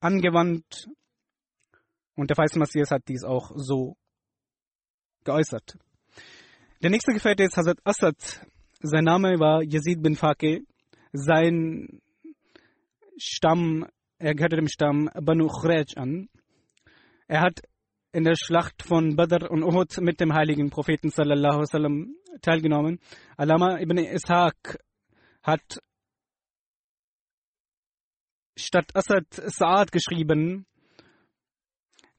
angewandt 0.00 0.88
und 2.16 2.30
der 2.30 2.36
weiße 2.36 2.58
Messias 2.58 2.90
hat 2.90 3.08
dies 3.08 3.24
auch 3.24 3.52
so 3.54 3.96
geäußert. 5.24 5.78
Der 6.82 6.90
nächste 6.90 7.12
Gefährte 7.12 7.44
ist 7.44 7.56
Hazrat 7.56 7.78
Assad. 7.84 8.46
Sein 8.80 9.04
Name 9.04 9.38
war 9.38 9.62
Yazid 9.62 10.02
bin 10.02 10.16
Faqih. 10.16 10.66
Sein 11.12 12.00
Stamm, 13.16 13.86
er 14.18 14.34
gehörte 14.34 14.56
dem 14.56 14.68
Stamm 14.68 15.08
Banu 15.14 15.46
Khuraj 15.46 15.96
an. 15.96 16.28
Er 17.28 17.40
hat 17.40 17.60
in 18.12 18.24
der 18.24 18.34
Schlacht 18.36 18.82
von 18.82 19.16
Badr 19.16 19.50
und 19.50 19.62
Uhud 19.62 19.98
mit 20.00 20.20
dem 20.20 20.34
heiligen 20.34 20.70
Propheten 20.70 21.10
sallallahu 21.10 21.60
wasallam 21.60 22.14
teilgenommen. 22.42 22.98
Alama 23.36 23.78
ibn 23.78 23.98
Ishaq 23.98 24.78
hat 25.42 25.78
statt 28.56 28.94
Assad 28.94 29.26
Saad 29.30 29.92
geschrieben, 29.92 30.66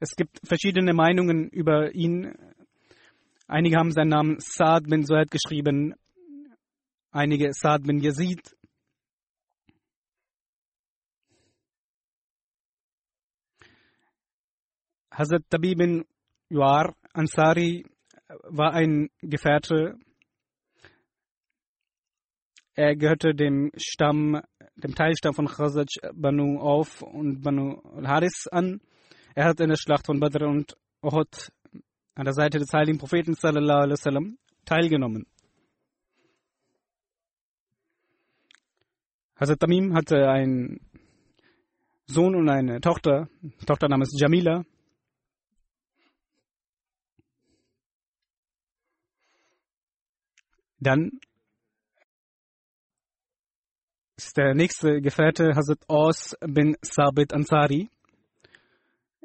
es 0.04 0.16
gibt 0.16 0.46
verschiedene 0.46 0.92
Meinungen 0.92 1.48
über 1.48 1.94
ihn. 1.94 2.36
Einige 3.46 3.78
haben 3.78 3.90
seinen 3.90 4.10
Namen 4.10 4.36
Saad 4.38 4.84
bin 4.84 5.06
Suhaid 5.06 5.30
geschrieben, 5.30 5.94
einige 7.10 7.50
Saad 7.54 7.84
bin 7.84 8.00
Yazid. 8.00 8.54
Hazrat 15.10 15.48
Tabi 15.48 15.74
bin 15.74 16.04
Yuar 16.50 16.94
Ansari 17.14 17.86
war 18.42 18.74
ein 18.74 19.08
Gefährte. 19.22 19.98
Er 22.74 22.94
gehörte 22.96 23.34
dem 23.34 23.70
Stamm, 23.76 24.42
dem 24.76 24.94
Teilstamm 24.94 25.32
von 25.32 25.46
Khazaj 25.46 25.86
Banu 26.12 26.58
Auf 26.58 27.00
und 27.00 27.40
Banu 27.42 27.80
al-Haris 27.96 28.48
an. 28.48 28.82
Er 29.36 29.46
hat 29.46 29.58
in 29.58 29.68
der 29.68 29.76
Schlacht 29.76 30.06
von 30.06 30.20
Badr 30.20 30.46
und 30.46 30.76
Uhud 31.02 31.50
an 32.14 32.24
der 32.24 32.34
Seite 32.34 32.58
des 32.58 32.72
heiligen 32.72 32.98
Propheten 32.98 33.34
wasallam 33.34 34.38
teilgenommen. 34.64 35.26
Hazrat 39.34 39.58
Tamim 39.58 39.94
hatte 39.94 40.28
einen 40.28 40.78
Sohn 42.06 42.36
und 42.36 42.48
eine 42.48 42.80
Tochter, 42.80 43.28
Tochter 43.66 43.88
namens 43.88 44.10
Jamila. 44.16 44.64
Dann 50.78 51.18
ist 54.16 54.36
der 54.36 54.54
nächste 54.54 55.00
Gefährte 55.00 55.56
Hazrat 55.56 55.80
Aus 55.88 56.36
bin 56.40 56.76
Sabit 56.82 57.34
Ansari. 57.34 57.90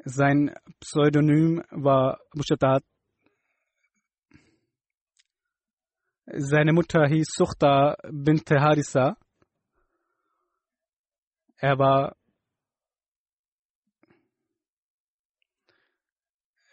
Sein 0.04 0.54
Pseudonym 0.80 1.62
war 1.70 2.20
Mushatat. 2.34 2.82
Seine 6.26 6.72
Mutter 6.72 7.06
hieß 7.06 7.26
Suchta 7.36 7.96
bint 8.10 8.50
Harisa. 8.50 9.16
Er 11.56 11.78
war 11.78 12.16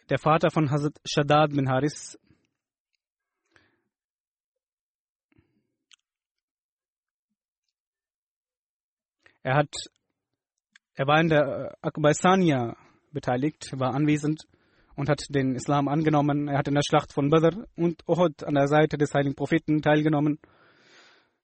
der 0.08 0.18
Vater 0.18 0.50
von 0.50 0.70
Hazrat 0.70 0.98
Shaddad 1.04 1.50
bin 1.50 1.68
Haris. 1.68 2.18
Er 9.42 9.54
hat, 9.54 9.74
er 10.94 11.06
war 11.06 11.20
in 11.20 11.28
der 11.28 11.76
Akbaisania 11.82 12.76
beteiligt, 13.18 13.72
war 13.76 13.94
anwesend 13.94 14.42
und 14.94 15.08
hat 15.08 15.22
den 15.30 15.56
Islam 15.56 15.88
angenommen. 15.88 16.46
Er 16.46 16.58
hat 16.58 16.68
in 16.68 16.74
der 16.74 16.82
Schlacht 16.88 17.12
von 17.12 17.30
Badr 17.30 17.66
und 17.76 18.02
Uhud 18.08 18.44
an 18.44 18.54
der 18.54 18.68
Seite 18.68 18.96
des 18.96 19.12
heiligen 19.12 19.34
Propheten 19.34 19.82
teilgenommen. 19.82 20.38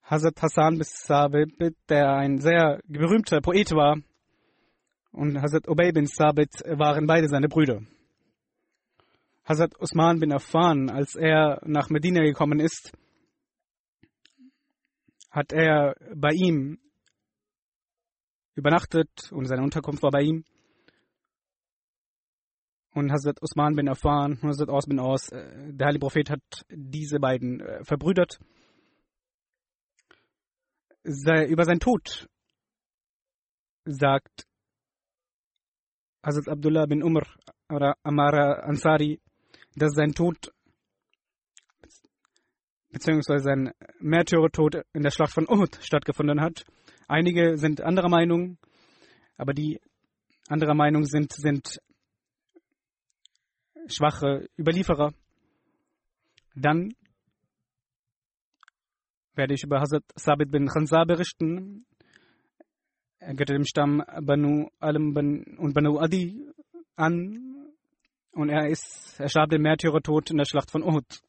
Hazrat 0.04 0.40
Hassan 0.40 0.78
bis 0.78 0.90
Sabit, 1.04 1.74
der 1.88 2.14
ein 2.14 2.38
sehr 2.38 2.80
berühmter 2.86 3.40
Poet 3.40 3.72
war, 3.72 3.98
und 5.10 5.40
Hazrat 5.40 5.68
Ubay 5.68 5.92
bin 5.92 6.06
Sabit 6.06 6.62
waren 6.66 7.06
beide 7.06 7.28
seine 7.28 7.48
Brüder. 7.48 7.80
Hazrat 9.44 9.78
Usman 9.80 10.20
bin 10.20 10.32
Affan, 10.32 10.90
als 10.90 11.16
er 11.16 11.60
nach 11.64 11.90
Medina 11.90 12.22
gekommen 12.22 12.60
ist, 12.60 12.92
hat 15.30 15.52
er 15.52 15.96
bei 16.14 16.30
ihm 16.32 16.78
übernachtet 18.54 19.32
und 19.32 19.46
seine 19.46 19.62
Unterkunft 19.62 20.02
war 20.02 20.10
bei 20.10 20.22
ihm. 20.22 20.44
Und 22.94 23.10
Hazrat 23.10 23.42
Usman 23.42 23.74
bin 23.74 23.88
Affan 23.88 24.38
und 24.40 24.48
Hazrat 24.48 24.68
Aus 24.68 24.86
bin 24.86 25.00
Aus, 25.00 25.28
äh, 25.30 25.72
der 25.72 25.88
Heilige 25.88 26.00
Prophet 26.00 26.30
hat 26.30 26.64
diese 26.70 27.18
beiden 27.18 27.60
äh, 27.60 27.84
verbrüdert. 27.84 28.38
Über 31.02 31.64
sein 31.64 31.80
Tod 31.80 32.28
sagt 33.84 34.46
Hazrat 36.24 36.48
Abdullah 36.48 36.86
bin 36.86 37.02
Umar 37.02 37.26
oder 37.68 37.96
Amara 38.04 38.60
Ansari, 38.60 39.20
dass 39.74 39.92
sein 39.92 40.12
Tod 40.12 40.52
beziehungsweise 42.90 43.42
sein 43.42 43.72
Märtyrertod 43.98 44.82
in 44.92 45.02
der 45.02 45.10
Schlacht 45.10 45.34
von 45.34 45.48
Uhud 45.48 45.78
stattgefunden 45.82 46.40
hat. 46.40 46.64
Einige 47.08 47.58
sind 47.58 47.80
anderer 47.80 48.08
Meinung, 48.08 48.56
aber 49.36 49.52
die 49.52 49.80
anderer 50.48 50.74
Meinung 50.74 51.04
sind, 51.04 51.32
sind 51.32 51.80
schwache 53.88 54.48
Überlieferer. 54.58 55.12
Dann 56.54 56.94
werde 59.34 59.54
ich 59.54 59.64
über 59.64 59.80
Hazrat 59.80 60.04
Sabit 60.14 60.50
bin 60.50 60.68
Khansa 60.68 61.04
berichten. 61.04 61.86
Er 63.18 63.34
gehörte 63.34 63.54
dem 63.54 63.64
Stamm 63.64 64.02
Banu 64.22 64.68
Alam 64.78 65.14
und 65.58 65.74
Banu 65.74 65.98
Adi 65.98 66.46
an 66.96 67.72
und 68.32 68.48
er 68.48 68.68
ist, 68.68 69.18
er 69.18 69.28
starb 69.28 69.50
den 69.50 69.62
Märtyrertod 69.62 70.30
in 70.30 70.36
der 70.36 70.44
Schlacht 70.44 70.70
von 70.70 70.82
Uhud. 70.82 71.20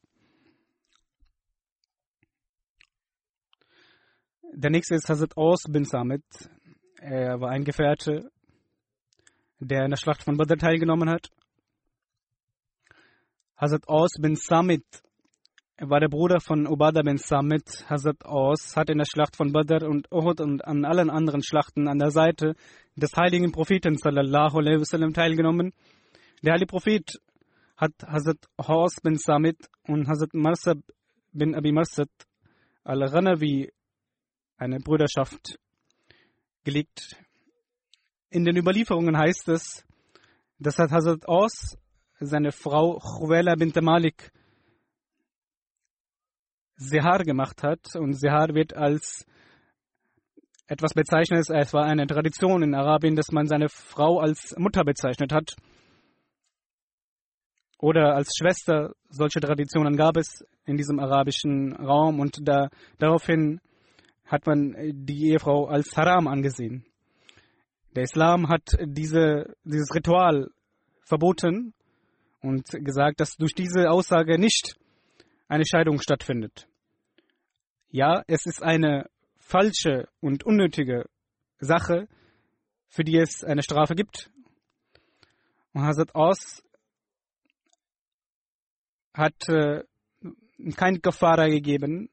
Der 4.52 4.70
nächste 4.70 4.94
ist 4.94 5.08
Hazrat 5.08 5.36
Aus 5.36 5.64
bin 5.68 5.84
Samit. 5.84 6.24
Er 7.00 7.40
war 7.40 7.50
ein 7.50 7.64
Gefährte, 7.64 8.30
der 9.58 9.84
in 9.84 9.90
der 9.90 9.96
Schlacht 9.96 10.22
von 10.22 10.36
Badr 10.36 10.56
teilgenommen 10.56 11.10
hat. 11.10 11.30
Hazrat 13.58 13.88
Aus 13.88 14.10
bin 14.20 14.36
Samit 14.36 14.84
war 15.78 15.98
der 15.98 16.08
Bruder 16.08 16.40
von 16.40 16.66
Ubada 16.66 17.00
bin 17.00 17.16
Samit. 17.16 17.88
Hazrat 17.88 18.22
Aus 18.26 18.76
hat 18.76 18.90
in 18.90 18.98
der 18.98 19.06
Schlacht 19.06 19.34
von 19.34 19.50
Badr 19.50 19.88
und 19.88 20.12
Uhud 20.12 20.42
und 20.42 20.62
an 20.62 20.84
allen 20.84 21.08
anderen 21.08 21.42
Schlachten 21.42 21.88
an 21.88 21.98
der 21.98 22.10
Seite 22.10 22.54
des 22.96 23.16
heiligen 23.16 23.52
Propheten 23.52 23.96
sallallahu 23.96 24.58
alaihi 24.58 24.80
wasallam 24.80 25.14
teilgenommen. 25.14 25.72
Der 26.42 26.52
heilige 26.52 26.66
Prophet 26.66 27.18
hat 27.78 27.94
Hazrat 28.02 28.44
Aus 28.58 28.96
bin 29.02 29.16
Samit 29.16 29.56
und 29.88 30.06
Hazrat 30.06 30.34
Marsab 30.34 30.76
bin 31.32 31.54
Abi 31.54 31.72
Marsad 31.72 32.10
al-Ghanawi 32.84 33.72
eine 34.58 34.80
Brüderschaft 34.80 35.58
gelegt. 36.62 37.16
In 38.28 38.44
den 38.44 38.58
Überlieferungen 38.58 39.16
heißt 39.16 39.48
es, 39.48 39.82
dass 40.58 40.76
Hazrat 40.76 41.26
Aus 41.26 41.78
seine 42.20 42.52
Frau 42.52 42.98
Chuwela 42.98 43.54
bint 43.56 43.80
Malik 43.80 44.30
Sehar 46.76 47.24
gemacht 47.24 47.62
hat. 47.62 47.94
Und 47.94 48.14
Sehar 48.14 48.54
wird 48.54 48.74
als 48.74 49.26
etwas 50.66 50.94
bezeichnet. 50.94 51.48
Es 51.50 51.72
war 51.72 51.84
eine 51.84 52.06
Tradition 52.06 52.62
in 52.62 52.74
Arabien, 52.74 53.16
dass 53.16 53.30
man 53.32 53.46
seine 53.46 53.68
Frau 53.68 54.18
als 54.18 54.54
Mutter 54.58 54.84
bezeichnet 54.84 55.32
hat. 55.32 55.56
Oder 57.78 58.14
als 58.14 58.32
Schwester. 58.36 58.94
Solche 59.08 59.40
Traditionen 59.40 59.96
gab 59.96 60.16
es 60.16 60.44
in 60.64 60.76
diesem 60.76 60.98
arabischen 60.98 61.74
Raum. 61.74 62.20
Und 62.20 62.38
da, 62.42 62.68
daraufhin 62.98 63.60
hat 64.24 64.46
man 64.46 64.74
die 64.92 65.30
Ehefrau 65.30 65.66
als 65.66 65.96
Haram 65.96 66.26
angesehen. 66.26 66.84
Der 67.94 68.02
Islam 68.02 68.48
hat 68.48 68.76
diese, 68.84 69.54
dieses 69.64 69.94
Ritual 69.94 70.50
verboten 71.04 71.72
und 72.46 72.70
gesagt, 72.84 73.20
dass 73.20 73.36
durch 73.36 73.54
diese 73.54 73.90
Aussage 73.90 74.38
nicht 74.38 74.76
eine 75.48 75.64
Scheidung 75.66 76.00
stattfindet. 76.00 76.68
Ja, 77.90 78.22
es 78.26 78.46
ist 78.46 78.62
eine 78.62 79.08
falsche 79.36 80.08
und 80.20 80.44
unnötige 80.44 81.06
Sache, 81.58 82.08
für 82.88 83.04
die 83.04 83.18
es 83.18 83.42
eine 83.42 83.62
Strafe 83.62 83.94
gibt. 83.94 84.30
Und 85.72 85.82
Hazrat 85.82 86.14
Aus 86.14 86.62
hat 89.12 89.48
äh, 89.48 89.82
kein 90.76 91.02
Kafara 91.02 91.48
gegeben 91.48 92.10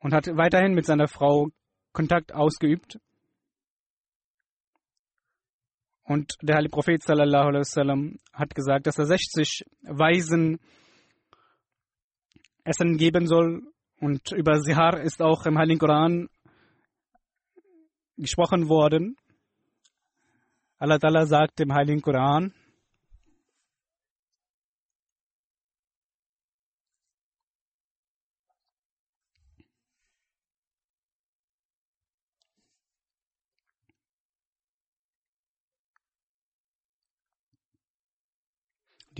und 0.00 0.12
hat 0.12 0.26
weiterhin 0.36 0.74
mit 0.74 0.86
seiner 0.86 1.08
Frau 1.08 1.48
Kontakt 1.92 2.32
ausgeübt. 2.32 2.98
Und 6.10 6.38
der 6.42 6.56
Heilige 6.56 6.72
Prophet 6.72 7.08
wasallam 7.08 8.18
hat 8.32 8.52
gesagt, 8.52 8.88
dass 8.88 8.98
er 8.98 9.06
60 9.06 9.64
Weisen 9.82 10.58
Essen 12.64 12.96
geben 12.96 13.28
soll. 13.28 13.62
Und 14.00 14.32
über 14.32 14.60
Sihar 14.60 15.02
ist 15.02 15.22
auch 15.22 15.46
im 15.46 15.56
Heiligen 15.56 15.78
Koran 15.78 16.28
gesprochen 18.16 18.68
worden. 18.68 19.16
Allah 20.80 21.26
sagt 21.26 21.60
im 21.60 21.72
Heiligen 21.72 22.02
Koran, 22.02 22.54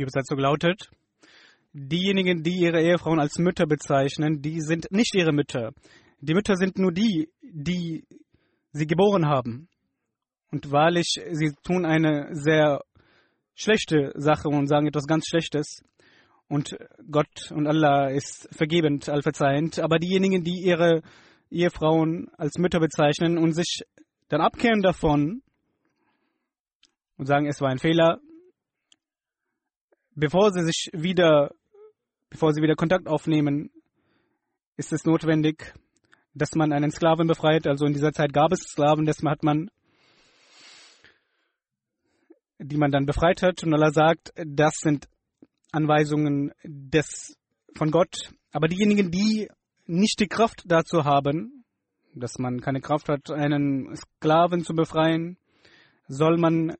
Die 0.00 0.04
Übersetzung 0.04 0.38
lautet, 0.38 0.90
diejenigen, 1.74 2.42
die 2.42 2.58
ihre 2.58 2.80
Ehefrauen 2.80 3.20
als 3.20 3.36
Mütter 3.36 3.66
bezeichnen, 3.66 4.40
die 4.40 4.62
sind 4.62 4.90
nicht 4.90 5.14
ihre 5.14 5.30
Mütter. 5.30 5.72
Die 6.22 6.32
Mütter 6.32 6.56
sind 6.56 6.78
nur 6.78 6.90
die, 6.90 7.28
die 7.42 8.06
sie 8.72 8.86
geboren 8.86 9.26
haben. 9.26 9.68
Und 10.50 10.72
wahrlich, 10.72 11.20
sie 11.32 11.52
tun 11.62 11.84
eine 11.84 12.28
sehr 12.32 12.80
schlechte 13.54 14.12
Sache 14.14 14.48
und 14.48 14.68
sagen 14.68 14.86
etwas 14.86 15.06
ganz 15.06 15.26
Schlechtes. 15.28 15.84
Und 16.48 16.78
Gott 17.10 17.52
und 17.52 17.66
Allah 17.66 18.08
ist 18.08 18.48
vergebend, 18.56 19.10
allverzeihend. 19.10 19.80
Aber 19.80 19.98
diejenigen, 19.98 20.44
die 20.44 20.62
ihre 20.64 21.02
Ehefrauen 21.50 22.30
als 22.38 22.56
Mütter 22.56 22.80
bezeichnen 22.80 23.36
und 23.36 23.52
sich 23.52 23.82
dann 24.30 24.40
abkehren 24.40 24.80
davon 24.80 25.42
und 27.18 27.26
sagen, 27.26 27.44
es 27.44 27.60
war 27.60 27.68
ein 27.68 27.78
Fehler, 27.78 28.18
bevor 30.14 30.52
sie 30.52 30.64
sich 30.64 30.90
wieder 30.92 31.50
bevor 32.30 32.52
sie 32.52 32.62
wieder 32.62 32.76
Kontakt 32.76 33.08
aufnehmen, 33.08 33.70
ist 34.76 34.92
es 34.92 35.04
notwendig, 35.04 35.74
dass 36.32 36.54
man 36.54 36.72
einen 36.72 36.92
Sklaven 36.92 37.26
befreit. 37.26 37.66
Also 37.66 37.84
in 37.84 37.92
dieser 37.92 38.12
Zeit 38.12 38.32
gab 38.32 38.52
es 38.52 38.60
Sklaven, 38.60 39.04
das 39.04 39.18
hat 39.22 39.42
man, 39.42 39.68
die 42.58 42.76
man 42.76 42.92
dann 42.92 43.04
befreit 43.04 43.42
hat. 43.42 43.62
Und 43.64 43.74
Allah 43.74 43.90
sagt, 43.90 44.32
das 44.36 44.74
sind 44.76 45.08
Anweisungen 45.72 46.52
des, 46.64 47.36
von 47.76 47.90
Gott. 47.90 48.32
Aber 48.52 48.68
diejenigen, 48.68 49.10
die 49.10 49.48
nicht 49.86 50.20
die 50.20 50.28
Kraft 50.28 50.62
dazu 50.66 51.04
haben, 51.04 51.64
dass 52.14 52.38
man 52.38 52.60
keine 52.60 52.80
Kraft 52.80 53.08
hat, 53.08 53.30
einen 53.30 53.94
Sklaven 53.96 54.64
zu 54.64 54.74
befreien, 54.74 55.36
soll 56.06 56.38
man 56.38 56.76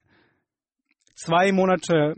zwei 1.15 1.53
Monate 1.53 2.17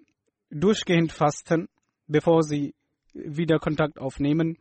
durchgehend 0.53 1.13
fasten, 1.13 1.69
bevor 2.07 2.43
sie 2.43 2.75
wieder 3.15 3.59
Kontakt 3.59 3.99
aufnehmen. 3.99 4.59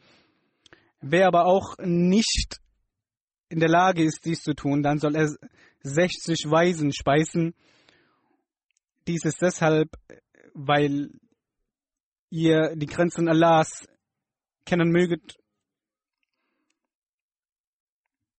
Wer 1.01 1.27
aber 1.27 1.45
auch 1.45 1.77
nicht 1.79 2.59
in 3.49 3.59
der 3.59 3.69
Lage 3.69 4.03
ist, 4.03 4.25
dies 4.25 4.41
zu 4.41 4.53
tun, 4.53 4.81
dann 4.81 4.99
soll 4.99 5.15
er 5.15 5.29
60 5.83 6.49
Weisen 6.49 6.93
speisen. 6.93 7.53
Dies 9.07 9.25
ist 9.25 9.41
deshalb, 9.41 9.89
weil 10.53 11.09
ihr 12.29 12.75
die 12.75 12.85
Grenzen 12.85 13.27
Allahs 13.27 13.87
kennen 14.65 14.89
möget. 14.89 15.35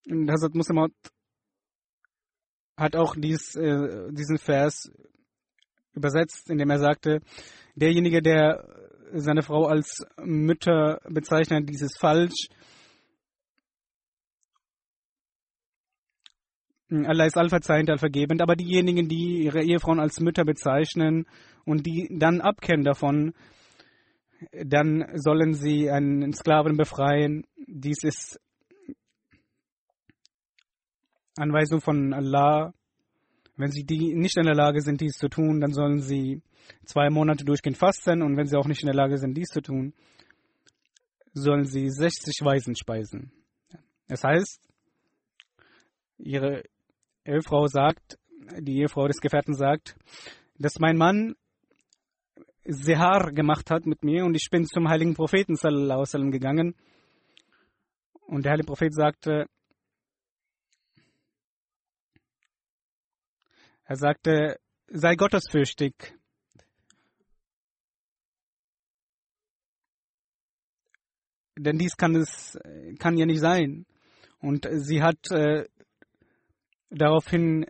Und 0.08 0.30
Hazrat 0.30 0.54
Muslim 0.54 0.88
hat 2.76 2.96
auch 2.96 3.14
dies, 3.16 3.54
äh, 3.54 4.10
diesen 4.12 4.38
Vers 4.38 4.90
übersetzt, 5.94 6.50
indem 6.50 6.70
er 6.70 6.78
sagte, 6.78 7.20
derjenige, 7.74 8.22
der 8.22 8.64
seine 9.14 9.42
Frau 9.42 9.66
als 9.66 10.04
Mütter 10.22 11.00
bezeichnet, 11.08 11.68
dies 11.68 11.82
ist 11.82 11.98
falsch. 11.98 12.48
Allah 16.90 17.24
ist 17.24 17.38
allverzeihend, 17.38 17.88
allvergebend, 17.88 18.42
aber 18.42 18.54
diejenigen, 18.54 19.08
die 19.08 19.44
ihre 19.44 19.62
Ehefrauen 19.62 20.00
als 20.00 20.20
Mütter 20.20 20.44
bezeichnen 20.44 21.26
und 21.64 21.86
die 21.86 22.08
dann 22.18 22.42
abkennen 22.42 22.84
davon, 22.84 23.32
dann 24.52 25.06
sollen 25.14 25.54
sie 25.54 25.90
einen 25.90 26.32
Sklaven 26.34 26.76
befreien. 26.76 27.44
Dies 27.66 28.02
ist 28.02 28.38
Anweisung 31.36 31.80
von 31.80 32.12
Allah. 32.12 32.74
Wenn 33.56 33.70
sie 33.70 33.84
die 33.84 34.14
nicht 34.14 34.36
in 34.36 34.44
der 34.44 34.54
Lage 34.54 34.80
sind, 34.80 35.00
dies 35.00 35.14
zu 35.18 35.28
tun, 35.28 35.60
dann 35.60 35.72
sollen 35.72 36.00
sie 36.00 36.42
zwei 36.84 37.10
Monate 37.10 37.44
durchgehend 37.44 37.76
fasten. 37.76 38.22
Und 38.22 38.36
wenn 38.36 38.46
sie 38.46 38.56
auch 38.56 38.66
nicht 38.66 38.82
in 38.82 38.86
der 38.86 38.94
Lage 38.94 39.18
sind, 39.18 39.36
dies 39.36 39.48
zu 39.48 39.60
tun, 39.60 39.92
sollen 41.34 41.64
sie 41.64 41.90
60 41.90 42.34
Weisen 42.42 42.76
speisen. 42.76 43.32
Das 44.08 44.24
heißt, 44.24 44.60
ihre 46.18 46.62
Ehefrau 47.24 47.66
sagt, 47.66 48.18
die 48.58 48.80
Ehefrau 48.80 49.06
des 49.06 49.20
Gefährten 49.20 49.54
sagt, 49.54 49.96
dass 50.58 50.78
mein 50.78 50.96
Mann 50.96 51.34
Sehar 52.64 53.32
gemacht 53.32 53.70
hat 53.70 53.86
mit 53.86 54.04
mir 54.04 54.24
und 54.24 54.36
ich 54.36 54.48
bin 54.50 54.66
zum 54.66 54.88
heiligen 54.88 55.14
Propheten 55.14 55.56
sallam, 55.56 56.30
gegangen. 56.30 56.76
Und 58.26 58.44
der 58.44 58.52
heilige 58.52 58.66
Prophet 58.66 58.94
sagte, 58.94 59.46
er 63.84 63.96
sagte, 63.96 64.60
sei 64.88 65.14
gottesfürchtig. 65.16 65.94
Denn 71.58 71.78
dies 71.78 71.96
kann 71.96 72.16
es 72.16 72.58
kann 72.98 73.16
ja 73.16 73.26
nicht 73.26 73.40
sein. 73.40 73.86
Und 74.40 74.66
sie 74.70 75.02
hat 75.02 75.30
äh, 75.30 75.66
daraufhin 76.90 77.66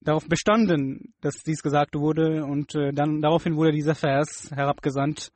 darauf 0.00 0.26
bestanden, 0.26 1.14
dass 1.20 1.42
dies 1.42 1.62
gesagt 1.62 1.94
wurde. 1.94 2.44
Und 2.44 2.74
äh, 2.74 2.92
dann 2.92 3.20
daraufhin 3.20 3.56
wurde 3.56 3.72
dieser 3.72 3.94
Vers 3.94 4.50
herabgesandt, 4.50 5.32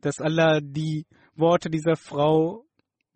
dass 0.00 0.20
Allah 0.20 0.60
die 0.60 1.06
Worte 1.34 1.70
dieser 1.70 1.96
Frau 1.96 2.65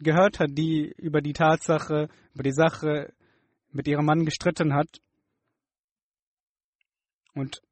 gehört 0.01 0.41
hat, 0.41 0.51
die 0.51 0.93
über 0.97 1.21
die 1.21 1.33
Tatsache, 1.33 2.09
über 2.35 2.43
die 2.43 2.53
Sache 2.53 3.13
mit 3.73 3.87
ihrem 3.87 4.05
Mann 4.05 4.25
gestritten 4.25 4.75
hat. 4.75 4.89
Und 7.35 7.63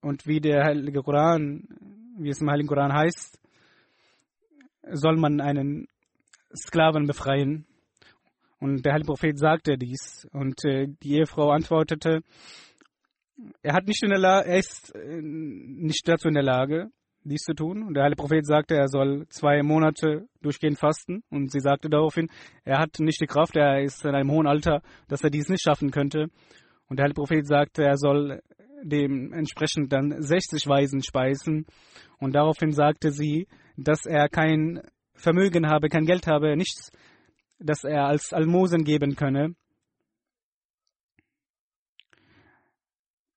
Und 0.00 0.26
wie 0.26 0.40
der 0.40 0.64
Heilige 0.64 1.02
Koran, 1.02 1.66
wie 2.18 2.30
es 2.30 2.40
im 2.40 2.48
Heiligen 2.48 2.68
Koran 2.68 2.92
heißt, 2.92 3.40
soll 4.92 5.16
man 5.16 5.40
einen 5.40 5.88
Sklaven 6.56 7.06
befreien. 7.06 7.66
Und 8.60 8.84
der 8.84 8.92
Heilige 8.92 9.08
Prophet 9.08 9.38
sagte 9.38 9.76
dies. 9.76 10.26
Und 10.32 10.64
äh, 10.64 10.86
die 11.02 11.16
Ehefrau 11.16 11.50
antwortete, 11.50 12.22
er 13.62 13.74
hat 13.74 13.86
nicht 13.86 14.02
in 14.02 14.10
der 14.10 14.18
Lage, 14.18 14.48
er 14.48 14.58
ist 14.58 14.94
äh, 14.94 15.20
nicht 15.20 16.08
dazu 16.08 16.28
in 16.28 16.34
der 16.34 16.42
Lage, 16.42 16.90
dies 17.28 17.42
zu 17.42 17.54
tun. 17.54 17.82
Und 17.82 17.94
der 17.94 18.04
Heilige 18.04 18.20
Prophet 18.20 18.46
sagte, 18.46 18.74
er 18.74 18.88
soll 18.88 19.26
zwei 19.28 19.62
Monate 19.62 20.28
durchgehend 20.42 20.78
fasten. 20.78 21.22
Und 21.30 21.52
sie 21.52 21.60
sagte 21.60 21.88
daraufhin, 21.88 22.28
er 22.64 22.78
hat 22.78 22.98
nicht 22.98 23.20
die 23.20 23.26
Kraft, 23.26 23.56
er 23.56 23.82
ist 23.82 24.04
in 24.04 24.14
einem 24.14 24.30
hohen 24.30 24.46
Alter, 24.46 24.82
dass 25.08 25.22
er 25.22 25.30
dies 25.30 25.48
nicht 25.48 25.62
schaffen 25.62 25.90
könnte. 25.90 26.26
Und 26.88 26.98
der 26.98 27.04
Heilige 27.04 27.20
Prophet 27.20 27.46
sagte, 27.46 27.84
er 27.84 27.96
soll 27.96 28.40
dementsprechend 28.82 29.92
dann 29.92 30.22
60 30.22 30.66
Weisen 30.66 31.02
speisen. 31.02 31.66
Und 32.18 32.34
daraufhin 32.34 32.72
sagte 32.72 33.10
sie, 33.10 33.46
dass 33.76 34.06
er 34.06 34.28
kein 34.28 34.80
Vermögen 35.14 35.68
habe, 35.68 35.88
kein 35.88 36.04
Geld 36.04 36.26
habe, 36.26 36.56
nichts, 36.56 36.90
das 37.58 37.84
er 37.84 38.06
als 38.06 38.32
Almosen 38.32 38.84
geben 38.84 39.16
könne. 39.16 39.54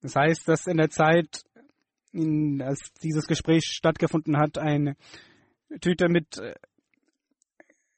Das 0.02 0.16
heißt, 0.16 0.48
dass 0.48 0.66
in 0.68 0.78
der 0.78 0.90
Zeit, 0.90 1.44
in, 2.12 2.62
als 2.62 2.92
dieses 3.04 3.26
Gespräch 3.26 3.66
stattgefunden 3.66 4.38
hat, 4.38 4.58
eine 4.58 4.96
Tüte 5.80 6.10
mit 6.10 6.38
äh, 6.38 6.56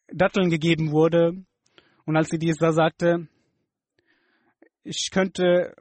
Datteln 0.08 0.50
gegeben 0.50 0.92
wurde. 0.92 1.44
Und 2.06 2.18
als 2.18 2.30
sie 2.30 2.38
dies 2.38 2.58
da 2.58 2.72
sagte, 2.72 3.28
ich 4.84 5.10
könnte 5.12 5.76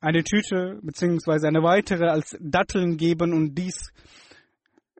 eine 0.00 0.22
Tüte 0.22 0.78
bzw. 0.82 1.46
eine 1.46 1.62
weitere 1.62 2.08
als 2.08 2.36
Datteln 2.40 2.96
geben 2.96 3.32
und 3.32 3.54
dies, 3.54 3.92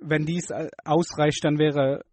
wenn 0.00 0.26
dies 0.26 0.50
ausreicht, 0.84 1.44
dann 1.44 1.58
wäre 1.58 2.04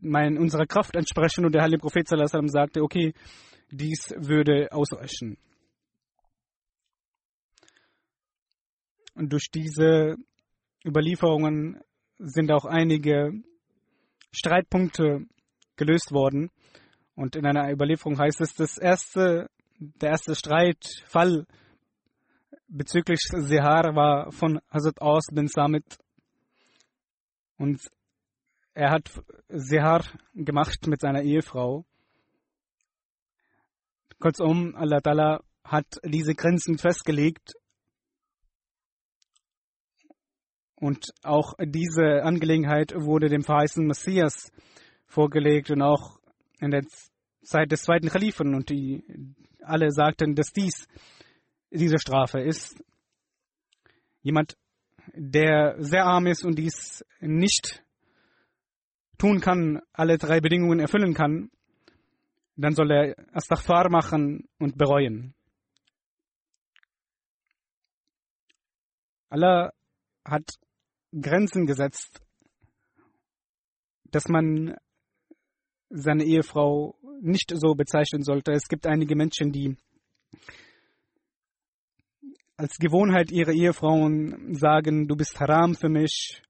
mein, 0.00 0.38
unserer 0.38 0.66
Kraft 0.66 0.96
entsprechen 0.96 1.44
und 1.44 1.54
der 1.54 1.62
Heilige 1.62 1.80
Prophet 1.80 2.08
sallam, 2.08 2.48
sagte, 2.48 2.82
okay, 2.82 3.14
dies 3.70 4.14
würde 4.16 4.68
ausreichen. 4.72 5.36
Und 9.14 9.32
durch 9.32 9.50
diese 9.50 10.16
Überlieferungen 10.84 11.80
sind 12.18 12.52
auch 12.52 12.64
einige 12.64 13.32
Streitpunkte 14.30 15.26
gelöst 15.76 16.12
worden. 16.12 16.50
Und 17.14 17.34
in 17.34 17.46
einer 17.46 17.70
Überlieferung 17.70 18.18
heißt 18.18 18.40
es, 18.40 18.54
das 18.54 18.78
erste, 18.78 19.50
der 19.78 20.10
erste 20.10 20.34
Streitfall 20.34 21.46
bezüglich 22.68 23.20
Sehar 23.22 23.96
war 23.96 24.30
von 24.30 24.60
Hazrat 24.70 25.00
Aus 25.00 25.26
bin 25.32 25.48
Samit. 25.48 25.98
Und 27.56 27.80
er 28.78 28.90
hat 28.92 29.10
Sehar 29.48 30.04
gemacht 30.34 30.86
mit 30.86 31.00
seiner 31.00 31.22
Ehefrau. 31.22 31.84
Kurzum, 34.20 34.76
Allah 34.76 34.98
Ta'ala 34.98 35.40
hat 35.64 35.98
diese 36.04 36.36
Grenzen 36.36 36.78
festgelegt. 36.78 37.54
Und 40.76 41.06
auch 41.24 41.54
diese 41.60 42.22
Angelegenheit 42.22 42.94
wurde 42.94 43.28
dem 43.28 43.42
verheißenen 43.42 43.88
Messias 43.88 44.52
vorgelegt 45.06 45.72
und 45.72 45.82
auch 45.82 46.20
in 46.60 46.70
der 46.70 46.84
Zeit 47.42 47.72
des 47.72 47.82
zweiten 47.82 48.08
Kalifen 48.08 48.54
und 48.54 48.70
die 48.70 49.02
alle 49.60 49.90
sagten, 49.90 50.36
dass 50.36 50.52
dies 50.52 50.86
diese 51.72 51.98
Strafe 51.98 52.42
ist. 52.42 52.80
Jemand, 54.22 54.56
der 55.14 55.74
sehr 55.80 56.04
arm 56.04 56.28
ist 56.28 56.44
und 56.44 56.56
dies 56.56 57.04
nicht 57.18 57.82
tun 59.18 59.40
kann, 59.40 59.80
alle 59.92 60.18
drei 60.18 60.40
Bedingungen 60.40 60.80
erfüllen 60.80 61.14
kann, 61.14 61.50
dann 62.56 62.74
soll 62.74 62.90
er 62.90 63.14
Astaghfar 63.32 63.90
machen 63.90 64.48
und 64.58 64.76
bereuen. 64.76 65.34
Allah 69.30 69.72
hat 70.24 70.48
Grenzen 71.12 71.66
gesetzt, 71.66 72.20
dass 74.10 74.28
man 74.28 74.76
seine 75.90 76.24
Ehefrau 76.24 76.96
nicht 77.20 77.52
so 77.54 77.74
bezeichnen 77.74 78.22
sollte. 78.22 78.52
Es 78.52 78.68
gibt 78.68 78.86
einige 78.86 79.16
Menschen, 79.16 79.52
die 79.52 79.76
als 82.56 82.76
Gewohnheit 82.78 83.30
ihre 83.30 83.54
Ehefrauen 83.54 84.54
sagen, 84.54 85.06
du 85.06 85.16
bist 85.16 85.38
haram 85.38 85.74
für 85.74 85.88
mich 85.88 86.42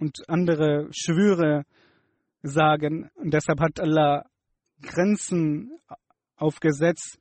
und 0.00 0.18
andere 0.28 0.88
Schwüre 0.90 1.64
sagen. 2.44 3.10
Und 3.14 3.32
deshalb 3.32 3.60
hat 3.60 3.80
Allah 3.80 4.24
Grenzen 4.82 5.78
aufgesetzt, 6.36 7.18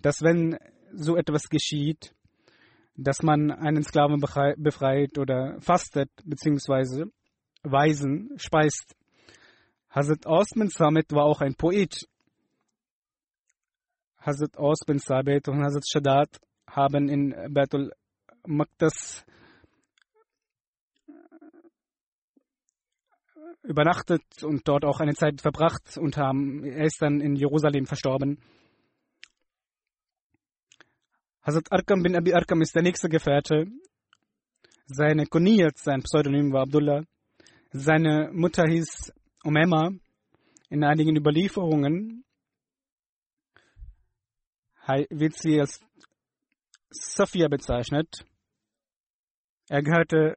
dass 0.00 0.22
wenn 0.22 0.58
so 0.92 1.16
etwas 1.16 1.48
geschieht, 1.48 2.14
dass 2.96 3.22
man 3.22 3.50
einen 3.50 3.82
Sklaven 3.82 4.20
befreit 4.20 5.18
oder 5.18 5.60
fastet 5.60 6.10
bzw. 6.24 7.06
Weisen 7.62 8.30
speist. 8.36 8.94
Hazrat 9.90 10.24
bin 10.54 10.68
Samit 10.68 11.12
war 11.12 11.24
auch 11.24 11.40
ein 11.40 11.54
Poet. 11.54 12.06
Hazrat 14.18 14.56
Aus 14.56 14.80
bin 14.86 14.98
Sabit 14.98 15.48
und 15.48 15.62
Hazrat 15.62 15.84
Shadat 15.90 16.40
haben 16.66 17.08
in 17.08 17.34
Betul 17.52 17.92
Maqdas 18.46 19.24
übernachtet 23.62 24.22
und 24.42 24.66
dort 24.66 24.84
auch 24.84 25.00
eine 25.00 25.14
Zeit 25.14 25.40
verbracht 25.40 25.98
und 25.98 26.16
haben, 26.16 26.64
er 26.64 26.86
ist 26.86 27.00
dann 27.00 27.20
in 27.20 27.36
Jerusalem 27.36 27.86
verstorben. 27.86 28.38
Hazrat 31.42 31.72
Arkam 31.72 32.02
bin 32.02 32.16
Abi 32.16 32.34
Arkam 32.34 32.60
ist 32.60 32.74
der 32.74 32.82
nächste 32.82 33.08
Gefährte. 33.08 33.66
Seine 34.86 35.26
Kuniyat, 35.26 35.78
sein 35.78 36.02
Pseudonym 36.02 36.52
war 36.52 36.62
Abdullah. 36.62 37.04
Seine 37.72 38.30
Mutter 38.32 38.64
hieß 38.64 39.12
Umema. 39.44 39.90
In 40.68 40.84
einigen 40.84 41.16
Überlieferungen 41.16 42.24
wird 45.10 45.34
sie 45.34 45.60
als 45.60 45.80
Safia 46.90 47.48
bezeichnet. 47.48 48.24
Er 49.68 49.82
gehörte 49.82 50.36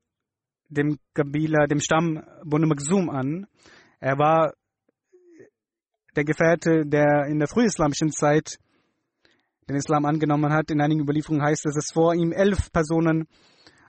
dem 0.70 0.98
Kabila, 1.14 1.68
dem 1.68 1.80
Stamm 1.80 2.24
Bonu 2.44 2.68
Maksum 2.68 3.10
an. 3.10 3.48
Er 4.00 4.18
war 4.18 4.54
der 6.16 6.24
Gefährte, 6.24 6.86
der 6.86 7.26
in 7.28 7.40
der 7.40 7.48
frühislamischen 7.48 8.12
Zeit 8.12 8.58
den 9.68 9.76
Islam 9.76 10.06
angenommen 10.06 10.54
hat. 10.54 10.72
In 10.72 10.82
einigen 10.82 11.02
Überlieferungen 11.02 11.44
heißt 11.44 11.66
es, 11.66 11.76
dass 11.76 11.92
vor 11.94 12.14
ihm 12.14 12.32
elf 12.32 12.72
Personen 12.72 13.28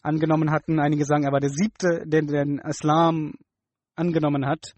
angenommen 0.03 0.51
hatten. 0.51 0.79
Einige 0.79 1.05
sagen, 1.05 1.25
er 1.25 1.33
war 1.33 1.41
der 1.41 1.51
siebte, 1.51 2.05
der 2.07 2.23
den 2.23 2.59
Islam 2.59 3.35
angenommen 3.97 4.47
hat. 4.47 4.75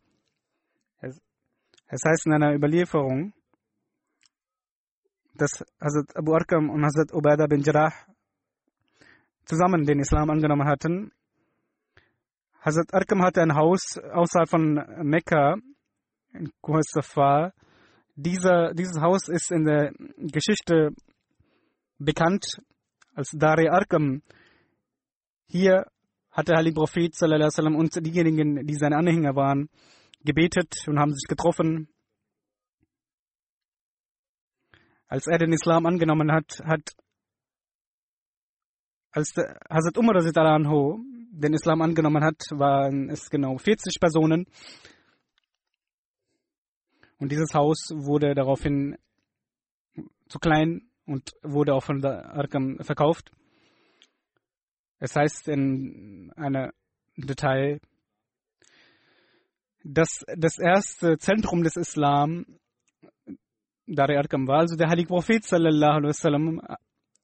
Es 1.89 2.01
heißt 2.05 2.27
in 2.27 2.33
einer 2.33 2.55
Überlieferung, 2.55 3.33
dass 5.35 5.65
Hazrat 5.81 6.17
Abu 6.17 6.33
Arkam 6.33 6.71
und 6.71 6.85
Hazrat 6.85 7.13
Ubaidah 7.13 7.47
bin 7.47 7.63
Jarrah 7.63 7.93
zusammen 9.45 9.85
den 9.85 10.01
Islam 10.01 10.31
angenommen 10.31 10.67
hatten. 10.67 11.13
Hazrat 12.67 12.93
Arkam 12.93 13.23
hatte 13.23 13.43
ein 13.43 13.55
Haus 13.55 13.97
außerhalb 13.97 14.49
von 14.49 14.75
Mekka 15.05 15.55
in 16.33 16.51
Kuhasafa. 16.61 17.53
Dieser, 18.17 18.75
dieses 18.75 19.01
Haus 19.01 19.29
ist 19.29 19.53
in 19.53 19.65
der 19.65 19.93
Geschichte 20.17 20.91
bekannt 21.99 22.45
als 23.15 23.31
Dari 23.31 23.69
Arkam. 23.69 24.23
Hier 25.47 25.87
hat 26.33 26.49
der 26.49 26.57
Heilige 26.57 26.75
Prophet 26.75 27.15
sallam, 27.15 27.77
und 27.77 28.05
diejenigen, 28.05 28.67
die 28.67 28.75
seine 28.75 28.97
Anhänger 28.97 29.37
waren, 29.37 29.69
gebetet 30.25 30.75
und 30.89 30.99
haben 30.99 31.15
sich 31.15 31.29
getroffen 31.29 31.89
als 35.09 35.29
er 35.29 35.39
den 35.39 35.53
Islam 35.53 35.87
angenommen 35.87 36.33
hat, 36.33 36.61
hat 36.65 36.91
als 39.13 39.33
Hazrat 39.71 39.97
Umar 39.99 40.21
den 41.37 41.55
Islam 41.55 41.83
angenommen 41.83 42.25
hat, 42.25 42.40
waren 42.51 43.11
es 43.11 43.29
genau 43.31 43.59
40 43.59 44.01
Personen. 44.01 44.46
Und 47.18 47.33
dieses 47.33 47.55
Haus 47.55 47.90
wurde 47.94 48.35
daraufhin 48.35 48.96
zu 50.29 50.38
klein 50.38 50.88
und 51.07 51.33
wurde 51.42 51.75
auch 51.75 51.85
von 51.85 52.01
der 52.01 52.35
Arkam 52.35 52.79
verkauft. 52.81 53.31
Es 54.99 55.14
heißt 55.14 55.49
in 55.49 56.33
einer 56.37 56.72
Detail, 57.16 57.81
dass 59.85 60.25
das 60.37 60.59
erste 60.59 61.18
Zentrum 61.18 61.62
des 61.62 61.77
Islam 61.77 62.46
Dar 63.87 64.11
Arkam 64.11 64.49
war. 64.49 64.61
Also 64.61 64.75
der 64.75 64.88
heilige 64.88 65.09
Prophet 65.09 65.44
sallallahu 65.44 65.99
alaihi 65.99 66.09
wasallam 66.09 66.61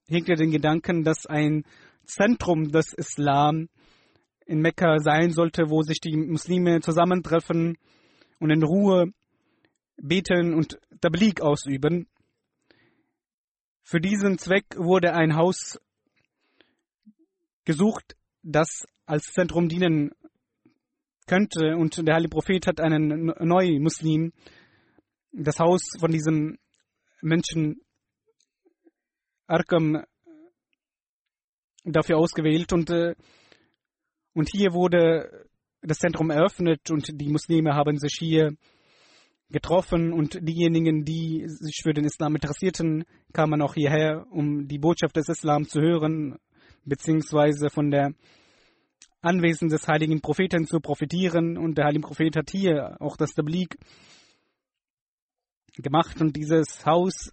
hegte 0.07 0.35
den 0.35 0.53
Gedanken, 0.53 1.03
dass 1.03 1.27
ein 1.27 1.65
Zentrum 2.05 2.71
des 2.71 2.93
Islam 2.93 3.69
in 4.47 4.61
Mekka 4.61 4.99
sein 4.99 5.31
sollte, 5.31 5.71
wo 5.71 5.83
sich 5.83 6.01
die 6.01 6.17
Muslime 6.17 6.81
zusammentreffen 6.81 7.79
und 8.39 8.51
in 8.51 8.63
Ruhe 8.63 9.13
beten 9.97 10.55
und 10.55 10.79
Tablik 11.01 11.41
ausüben. 11.41 12.09
Für 13.83 14.01
diesen 14.01 14.39
Zweck 14.39 14.65
wurde 14.77 15.15
ein 15.15 15.37
Haus 15.37 15.79
gesucht, 17.65 18.17
das 18.43 18.87
als 19.07 19.25
Zentrum 19.33 19.69
dienen 19.69 20.13
könnte. 21.27 21.77
Und 21.77 22.07
der 22.07 22.15
heilige 22.15 22.31
Prophet 22.31 22.67
hat 22.67 22.81
einen 22.81 23.27
neuen 23.41 23.83
Muslim 23.83 24.33
das 25.33 25.59
Haus 25.59 25.83
von 25.99 26.11
diesem 26.11 26.59
Menschen 27.23 27.81
Arkam 29.47 30.05
dafür 31.85 32.19
ausgewählt 32.19 32.73
und, 32.73 32.91
äh, 32.91 33.15
und 34.35 34.49
hier 34.51 34.73
wurde 34.73 35.49
das 35.83 35.99
Zentrum 35.99 36.31
eröffnet 36.31 36.91
und 36.91 37.09
die 37.21 37.29
Muslime 37.29 37.75
haben 37.75 37.99
sich 37.99 38.15
hier 38.19 38.55
getroffen 39.51 40.13
und 40.13 40.39
diejenigen, 40.41 41.05
die 41.05 41.45
sich 41.47 41.81
für 41.83 41.93
den 41.93 42.05
Islam 42.05 42.35
interessierten, 42.35 43.05
kamen 43.33 43.61
auch 43.63 43.75
hierher, 43.75 44.27
um 44.31 44.67
die 44.67 44.79
Botschaft 44.79 45.17
des 45.17 45.29
Islam 45.29 45.69
zu 45.69 45.81
hören, 45.81 46.39
beziehungsweise 46.85 47.69
von 47.69 47.91
der 47.91 48.15
Anwesen 49.21 49.69
des 49.69 49.87
heiligen 49.87 50.21
Propheten 50.21 50.67
zu 50.67 50.81
profitieren. 50.81 51.57
Und 51.57 51.79
der 51.79 51.87
heilige 51.87 52.07
Prophet 52.07 52.37
hat 52.37 52.51
hier 52.51 52.97
auch 53.01 53.17
das 53.17 53.35
Tablik 53.35 53.77
gemacht 55.77 56.21
und 56.21 56.37
dieses 56.37 56.85
Haus 56.85 57.33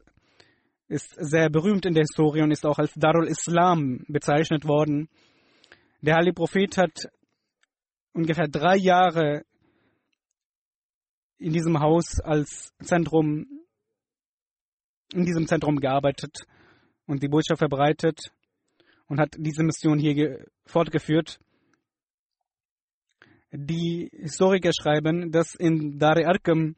ist 0.87 1.15
sehr 1.17 1.49
berühmt 1.49 1.85
in 1.85 1.93
der 1.93 2.03
Historie 2.03 2.41
und 2.41 2.51
ist 2.51 2.65
auch 2.65 2.79
als 2.79 2.93
Darul 2.95 3.27
Islam 3.27 4.03
bezeichnet 4.07 4.65
worden. 4.65 5.09
Der 6.01 6.15
Heilige 6.15 6.35
Prophet 6.35 6.77
hat 6.77 7.09
ungefähr 8.13 8.47
drei 8.47 8.77
Jahre 8.77 9.43
in 11.37 11.51
diesem 11.51 11.77
Haus 11.81 12.21
als 12.21 12.73
Zentrum, 12.81 13.45
in 15.13 15.25
diesem 15.25 15.45
Zentrum 15.45 15.77
gearbeitet 15.77 16.45
und 17.05 17.21
die 17.21 17.27
Botschaft 17.27 17.59
verbreitet 17.59 18.31
und 19.07 19.19
hat 19.19 19.35
diese 19.37 19.61
Mission 19.63 19.99
hier 19.99 20.45
fortgeführt. 20.65 21.37
Die 23.51 24.09
Historiker 24.13 24.71
schreiben, 24.71 25.31
dass 25.33 25.53
in 25.53 25.99
Dar 25.99 26.15
Arqam 26.15 26.77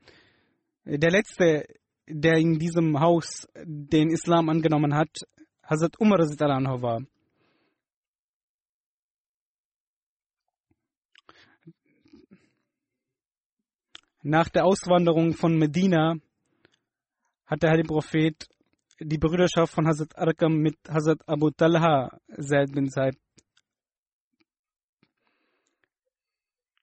der 0.83 1.11
letzte, 1.11 1.67
der 2.07 2.37
in 2.37 2.57
diesem 2.57 2.99
Haus 2.99 3.47
den 3.65 4.09
Islam 4.09 4.49
angenommen 4.49 4.95
hat, 4.95 5.15
Hazrat 5.63 5.99
Umar 5.99 6.17
war. 6.19 7.01
Nach 14.23 14.49
der 14.49 14.65
Auswanderung 14.65 15.33
von 15.33 15.57
Medina 15.57 16.15
hat 17.47 17.63
der 17.63 17.71
Heilige 17.71 17.87
Prophet 17.87 18.47
die 18.99 19.17
Brüderschaft 19.17 19.73
von 19.73 19.87
Hazrat 19.87 20.15
Arkam 20.15 20.57
mit 20.57 20.77
Hazrat 20.87 21.27
Abu 21.27 21.49
Talha 21.49 22.19
Zaid 22.39 22.71
bin 22.71 22.87
Zaid 22.89 23.17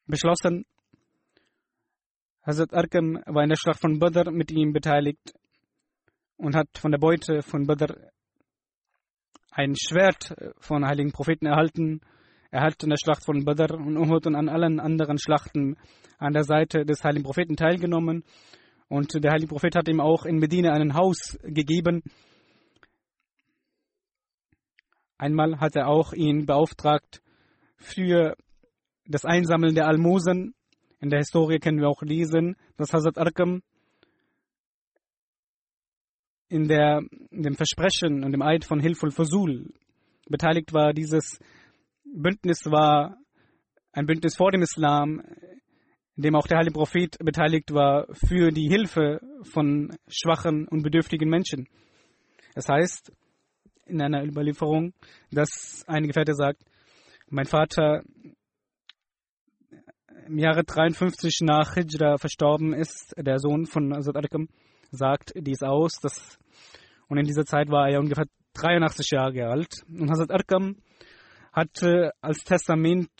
beschlossen 0.07 0.65
Hazrat 2.43 2.75
Arkam 2.75 3.23
war 3.27 3.45
in 3.45 3.51
der 3.51 3.57
Schlacht 3.57 3.81
von 3.81 4.01
Badr 4.01 4.33
mit 4.33 4.51
ihm 4.51 4.73
beteiligt 4.73 5.33
und 6.39 6.57
hat 6.57 6.77
von 6.77 6.91
der 6.91 6.99
Beute 6.99 7.43
von 7.43 7.69
Badr 7.69 8.11
ein 9.53 9.77
Schwert 9.77 10.35
von 10.59 10.85
heiligen 10.85 11.13
Propheten 11.13 11.47
erhalten. 11.47 12.01
Er 12.51 12.63
hat 12.63 12.83
in 12.83 12.91
der 12.91 12.97
Schlacht 12.97 13.25
von 13.25 13.45
Badr 13.45 13.75
und 13.75 13.97
Uhud 13.97 14.27
und 14.27 14.35
an 14.35 14.49
allen 14.49 14.81
anderen 14.81 15.19
Schlachten 15.19 15.77
an 16.19 16.33
der 16.33 16.45
Seite 16.45 16.85
des 16.85 17.05
heiligen 17.05 17.25
Propheten 17.25 17.57
teilgenommen. 17.57 18.25
Und 18.89 19.23
der 19.23 19.33
heilige 19.33 19.49
Prophet 19.49 19.77
hat 19.77 19.89
ihm 19.89 20.01
auch 20.01 20.25
in 20.25 20.39
Medina 20.39 20.73
ein 20.73 20.95
Haus 20.95 21.39
gegeben. 21.43 22.03
Einmal 25.19 25.61
hat 25.61 25.77
er 25.77 25.89
auch 25.89 26.13
ihn 26.13 26.47
beauftragt 26.47 27.21
für 27.77 28.35
das 29.05 29.25
Einsammeln 29.25 29.75
der 29.75 29.87
Almosen 29.87 30.55
in 31.01 31.11
der 31.11 31.21
Historie 31.21 31.59
können 31.59 31.81
wir 31.81 31.89
auch 31.89 32.03
lesen, 32.03 32.57
dass 32.77 32.93
Hazrat 32.93 33.19
Arkam 33.19 33.63
in, 36.49 36.69
in 36.69 37.43
dem 37.43 37.55
Versprechen 37.55 38.25
und 38.25 38.33
dem 38.33 38.43
Eid 38.43 38.65
von 38.65 38.81
Hilful 38.81 39.13
Fasul 39.13 39.73
beteiligt 40.29 40.73
war. 40.73 40.93
Dieses 40.93 41.39
Bündnis 42.19 42.67
war 42.67 43.17
ein 43.93 44.07
Bündnis 44.07 44.37
vor 44.37 44.51
dem 44.51 44.63
Islam, 44.63 45.23
in 46.17 46.23
dem 46.25 46.35
auch 46.35 46.49
der 46.49 46.59
heilige 46.59 46.75
Prophet 46.75 47.17
beteiligt 47.21 47.73
war 47.73 48.07
für 48.13 48.51
die 48.51 48.69
Hilfe 48.69 49.21
von 49.43 49.97
schwachen 50.09 50.67
und 50.67 50.83
bedürftigen 50.83 51.31
Menschen. 51.31 51.69
Das 52.55 52.69
heißt, 52.69 53.13
in 53.87 54.03
einer 54.03 54.25
Überlieferung, 54.25 54.95
dass 55.31 55.85
ein 55.87 56.09
Gefährte 56.09 56.35
sagt, 56.35 56.61
mein 57.29 57.47
Vater 57.47 58.03
im 60.27 60.39
Jahre 60.39 60.65
53 60.65 61.39
nach 61.43 61.75
Hijra 61.75 62.19
verstorben 62.19 62.75
ist, 62.75 63.15
der 63.17 63.39
Sohn 63.39 63.67
von 63.67 63.95
Hazrat 63.95 64.17
Arkam, 64.17 64.49
sagt 64.91 65.33
dies 65.37 65.63
aus. 65.63 66.01
Dass, 66.03 66.37
und 67.09 67.19
in 67.19 67.27
dieser 67.27 67.47
Zeit 67.47 67.71
war 67.71 67.89
er 67.89 68.01
ungefähr 68.01 68.27
83 68.55 69.11
Jahre 69.13 69.47
alt. 69.47 69.85
Und 69.89 70.11
Hazrat 70.11 70.33
Arkam 70.33 70.77
hatte 71.59 72.13
als 72.21 72.45
Testament 72.45 73.11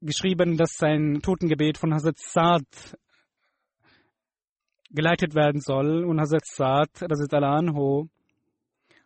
geschrieben, 0.00 0.56
dass 0.56 0.70
sein 0.76 1.20
Totengebet 1.20 1.76
von 1.76 1.92
Hazrat 1.92 2.16
Saad 2.18 2.96
geleitet 4.90 5.34
werden 5.34 5.60
soll. 5.60 6.04
Und 6.04 6.20
Hazrat 6.20 6.46
Saad, 6.46 6.90
das 7.00 7.20
ist 7.20 7.34
Al-Anho, 7.34 8.08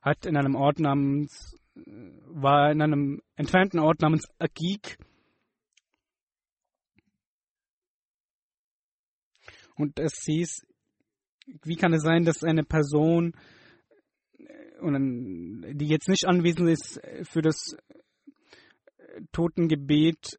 hat 0.02 0.26
in 0.26 0.36
einem 0.36 0.54
Ort 0.56 0.78
namens, 0.78 1.56
war 1.74 2.70
in 2.70 2.82
einem 2.82 3.22
entfernten 3.36 3.80
Ort 3.80 4.02
namens 4.02 4.26
Akik. 4.38 4.98
Und 9.74 9.98
es 9.98 10.22
hieß, 10.26 10.66
wie 11.64 11.76
kann 11.76 11.94
es 11.94 12.02
sein, 12.02 12.24
dass 12.24 12.44
eine 12.44 12.62
Person, 12.62 13.32
die 14.82 15.86
jetzt 15.86 16.08
nicht 16.08 16.26
anwesend 16.26 16.68
ist 16.68 17.00
für 17.22 17.40
das 17.40 17.74
Totengebet, 19.32 20.38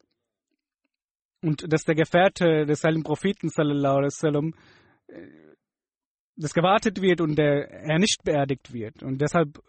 und 1.42 1.72
dass 1.72 1.84
der 1.84 1.96
Gefährte 1.96 2.66
des 2.66 2.84
heiligen 2.84 3.04
Propheten 3.04 3.50
sallallahu 3.50 3.98
alaihi 3.98 4.12
wasallam 4.14 4.54
dass 6.36 6.54
gewartet 6.54 7.02
wird 7.02 7.22
und 7.22 7.36
der, 7.38 7.70
er 7.70 8.00
nicht 8.00 8.24
beerdigt 8.24 8.74
wird. 8.74 9.04
Und 9.04 9.20
deshalb 9.22 9.60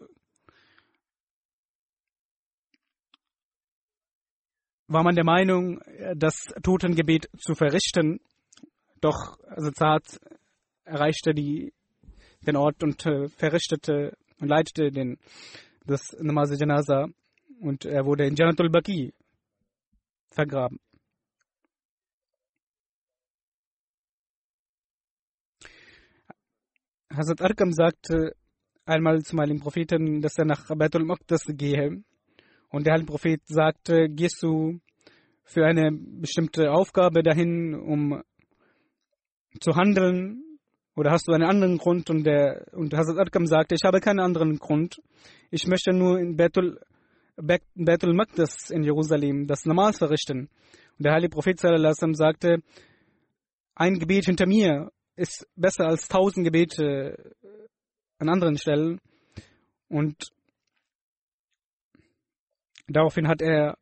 war 4.87 5.03
man 5.03 5.15
der 5.15 5.25
Meinung, 5.25 5.79
das 6.15 6.35
Totengebet 6.63 7.29
zu 7.37 7.55
verrichten. 7.55 8.19
Doch 9.01 9.37
Zart 9.75 10.19
erreichte 10.85 11.33
die, 11.33 11.73
den 12.47 12.55
Ort 12.55 12.83
und 12.83 13.05
äh, 13.05 13.27
verrichtete 13.29 14.17
und 14.39 14.47
leitete 14.47 14.91
den, 14.91 15.17
das 15.85 16.15
Namaz 16.19 16.57
Janaza 16.59 17.07
und 17.61 17.85
er 17.85 18.05
wurde 18.05 18.25
in 18.25 18.35
Janatul 18.35 18.69
Baqi 18.69 19.13
vergraben. 20.31 20.79
Hazrat 27.15 27.41
Arkam 27.41 27.71
sagte 27.71 28.35
einmal 28.85 29.21
zum 29.23 29.39
Heiligen 29.39 29.61
Propheten, 29.61 30.21
dass 30.21 30.37
er 30.37 30.45
nach 30.45 30.67
Baitul 30.75 31.05
Maqdas 31.05 31.43
gehe. 31.47 32.03
Und 32.69 32.85
der 32.85 32.93
Heilige 32.93 33.11
Prophet 33.11 33.41
sagte, 33.45 34.09
gehst 34.09 34.41
du 34.41 34.79
für 35.43 35.65
eine 35.65 35.91
bestimmte 35.91 36.71
Aufgabe 36.71 37.23
dahin, 37.23 37.73
um 37.73 38.21
zu 39.59 39.75
handeln? 39.75 40.41
Oder 40.95 41.11
hast 41.11 41.27
du 41.27 41.33
einen 41.33 41.43
anderen 41.43 41.77
Grund? 41.77 42.09
Und, 42.09 42.23
der, 42.25 42.67
und 42.73 42.93
Hazrat 42.93 43.17
Arkam 43.17 43.45
sagte, 43.45 43.75
ich 43.75 43.85
habe 43.85 43.99
keinen 43.99 44.19
anderen 44.19 44.57
Grund. 44.57 45.01
Ich 45.51 45.67
möchte 45.67 45.93
nur 45.93 46.19
in 46.19 46.35
Baitul, 46.35 46.79
Baitul 47.37 48.13
Maqdas 48.13 48.69
in 48.69 48.83
Jerusalem 48.83 49.47
das 49.47 49.65
Namas 49.65 49.97
verrichten. 49.97 50.49
Und 50.97 51.05
der 51.05 51.13
Heilige 51.13 51.31
Prophet 51.31 51.59
sagte, 51.59 52.59
ein 53.75 53.99
Gebet 53.99 54.25
hinter 54.25 54.45
mir 54.45 54.91
ist 55.15 55.45
besser 55.55 55.85
als 55.85 56.07
tausend 56.07 56.45
Gebete 56.45 57.35
an 58.19 58.29
anderen 58.29 58.57
Stellen. 58.57 58.99
Und 59.89 60.31
daraufhin 62.87 63.27
hat 63.27 63.41
er 63.41 63.77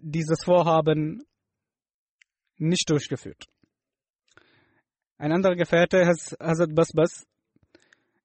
dieses 0.00 0.38
Vorhaben 0.44 1.24
nicht 2.56 2.88
durchgeführt. 2.88 3.46
Ein 5.18 5.32
anderer 5.32 5.56
Gefährte, 5.56 6.06
Hazrat 6.06 6.74
Basbas, 6.74 7.26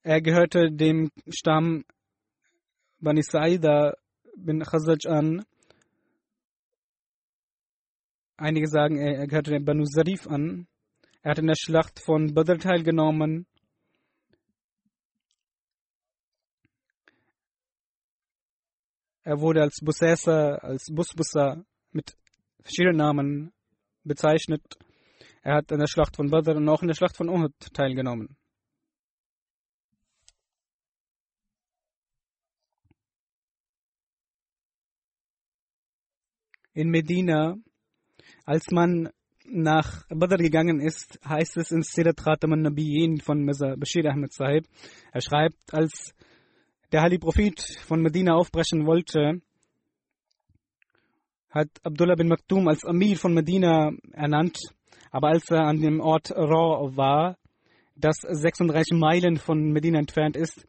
er 0.01 0.21
gehörte 0.21 0.71
dem 0.71 1.11
Stamm 1.29 1.83
Bani 3.01 3.23
Saida 3.23 3.93
bin 4.35 4.61
Khazaj 4.61 5.07
an. 5.07 5.45
Einige 8.35 8.67
sagen, 8.67 8.97
er 8.97 9.25
gehörte 9.25 9.51
dem 9.51 9.63
Banu 9.63 9.85
Zarif 9.85 10.27
an. 10.27 10.67
Er 11.21 11.31
hat 11.31 11.39
in 11.39 11.47
der 11.47 11.55
Schlacht 11.55 11.99
von 11.99 12.33
Badr 12.33 12.57
teilgenommen. 12.57 13.45
Er 19.23 19.39
wurde 19.39 19.61
als 19.61 19.79
Busesser, 19.81 20.61
als 20.63 20.87
Busbusser 20.93 21.63
mit 21.91 22.17
verschiedenen 22.61 22.97
Namen 22.97 23.53
bezeichnet. 24.03 24.77
Er 25.41 25.55
hat 25.55 25.71
in 25.71 25.79
der 25.79 25.87
Schlacht 25.87 26.17
von 26.17 26.29
Badr 26.29 26.57
und 26.57 26.67
auch 26.67 26.81
in 26.81 26.89
der 26.89 26.95
Schlacht 26.95 27.15
von 27.15 27.29
Uhud 27.29 27.53
teilgenommen. 27.73 28.38
In 36.79 36.91
Medina, 36.91 37.57
als 38.45 38.71
man 38.71 39.09
nach 39.43 40.07
Badr 40.07 40.37
gegangen 40.37 40.79
ist, 40.79 41.19
heißt 41.27 41.57
es 41.57 41.71
in 41.71 41.81
Sirat 41.81 42.23
Khatam 42.23 42.53
al-Nabiyyin 42.53 43.19
von 43.19 43.45
Bashir 43.45 44.09
Ahmed 44.09 44.31
Sahib. 44.31 44.65
Er 45.11 45.19
schreibt, 45.19 45.57
als 45.73 46.15
der 46.93 47.01
Heilige 47.01 47.19
Prophet 47.19 47.59
von 47.85 48.01
Medina 48.01 48.35
aufbrechen 48.35 48.85
wollte, 48.85 49.41
hat 51.49 51.67
Abdullah 51.83 52.15
bin 52.15 52.29
Maktum 52.29 52.69
als 52.69 52.85
Amir 52.85 53.17
von 53.17 53.33
Medina 53.33 53.91
ernannt. 54.13 54.57
Aber 55.11 55.31
als 55.31 55.51
er 55.51 55.65
an 55.65 55.81
dem 55.81 55.99
Ort 55.99 56.31
Ra 56.31 56.95
war, 56.95 57.37
das 57.97 58.19
36 58.21 58.97
Meilen 58.97 59.35
von 59.35 59.73
Medina 59.73 59.99
entfernt 59.99 60.37
ist, 60.37 60.65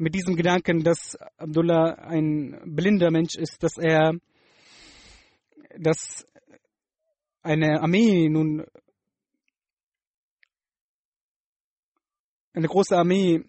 mit 0.00 0.14
diesem 0.14 0.34
Gedanken, 0.34 0.82
dass 0.82 1.14
Abdullah 1.36 1.92
ein 1.92 2.58
blinder 2.64 3.10
Mensch 3.10 3.34
ist, 3.36 3.62
dass 3.62 3.76
er 3.76 4.14
dass 5.76 6.26
eine 7.42 7.80
Armee 7.82 8.28
nun 8.30 8.64
eine 12.54 12.66
große 12.66 12.96
Armee 12.96 13.44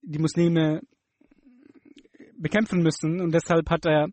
die 0.00 0.18
Muslime 0.18 0.80
bekämpfen 2.36 2.82
müssen. 2.82 3.20
Und 3.20 3.32
deshalb 3.32 3.68
hat 3.68 3.84
er 3.84 4.08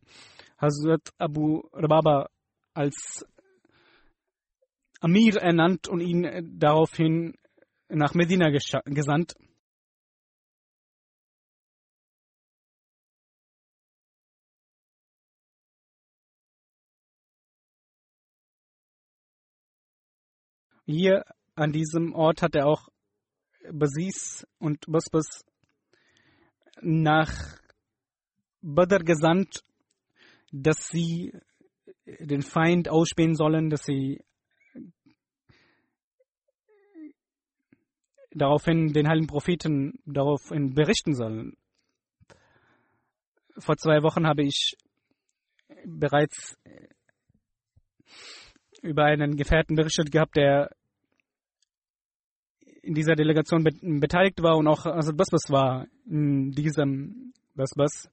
Hazrat 0.58 1.10
Abu 1.18 1.62
Rababa 1.72 2.30
als 2.74 3.26
Amir 5.00 5.38
ernannt 5.38 5.88
und 5.88 6.02
ihn 6.02 6.58
daraufhin 6.60 7.34
nach 7.90 8.14
Medina 8.14 8.50
gesandt. 8.50 9.36
Hier 20.86 21.26
an 21.56 21.74
diesem 21.74 22.14
Ort 22.14 22.42
hat 22.42 22.56
er 22.56 22.66
auch 22.66 22.88
Basis 23.70 24.48
und 24.58 24.86
Basbas 24.88 25.44
nach 26.82 27.60
Badr 28.62 29.04
gesandt, 29.04 29.64
dass 30.52 30.88
sie 30.88 31.34
den 32.06 32.42
Feind 32.42 32.88
ausspähen 32.88 33.36
sollen, 33.36 33.70
dass 33.70 33.84
sie 33.84 34.24
daraufhin 38.32 38.94
den 38.94 39.08
heiligen 39.08 39.28
Propheten 39.28 40.00
daraufhin 40.06 40.74
berichten 40.74 41.16
sollen. 41.16 41.58
Vor 43.58 43.78
zwei 43.78 44.04
Wochen 44.04 44.28
habe 44.28 44.44
ich 44.44 44.76
bereits 45.86 46.56
über 48.82 49.06
einen 49.06 49.36
Gefährten 49.36 49.76
berichtet 49.76 50.12
gehabt, 50.12 50.38
der 50.38 50.70
in 52.82 52.94
dieser 52.94 53.16
Delegation 53.16 53.64
beteiligt 53.64 54.42
war 54.42 54.58
und 54.58 54.68
auch 54.68 54.86
also 54.86 55.14
Basbas 55.14 55.50
war 55.50 55.88
in 56.06 56.52
diesem 56.52 57.34
Basbas. 57.54 58.10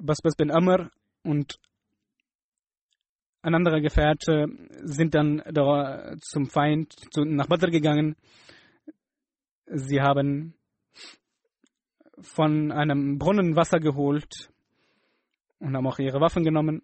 Basbas 0.00 0.36
bin 0.36 0.50
Amr 0.50 0.90
und 1.22 1.58
ein 3.42 3.54
anderer 3.54 3.80
Gefährte 3.80 4.46
sind 4.84 5.14
dann 5.14 5.42
da 5.50 6.14
zum 6.20 6.46
Feind 6.46 6.94
zu, 7.12 7.24
nach 7.24 7.46
Badr 7.46 7.70
gegangen. 7.70 8.16
Sie 9.66 10.00
haben 10.00 10.54
von 12.20 12.70
einem 12.72 13.18
Brunnen 13.18 13.56
Wasser 13.56 13.80
geholt 13.80 14.50
und 15.58 15.76
haben 15.76 15.86
auch 15.86 15.98
ihre 15.98 16.20
Waffen 16.20 16.44
genommen. 16.44 16.82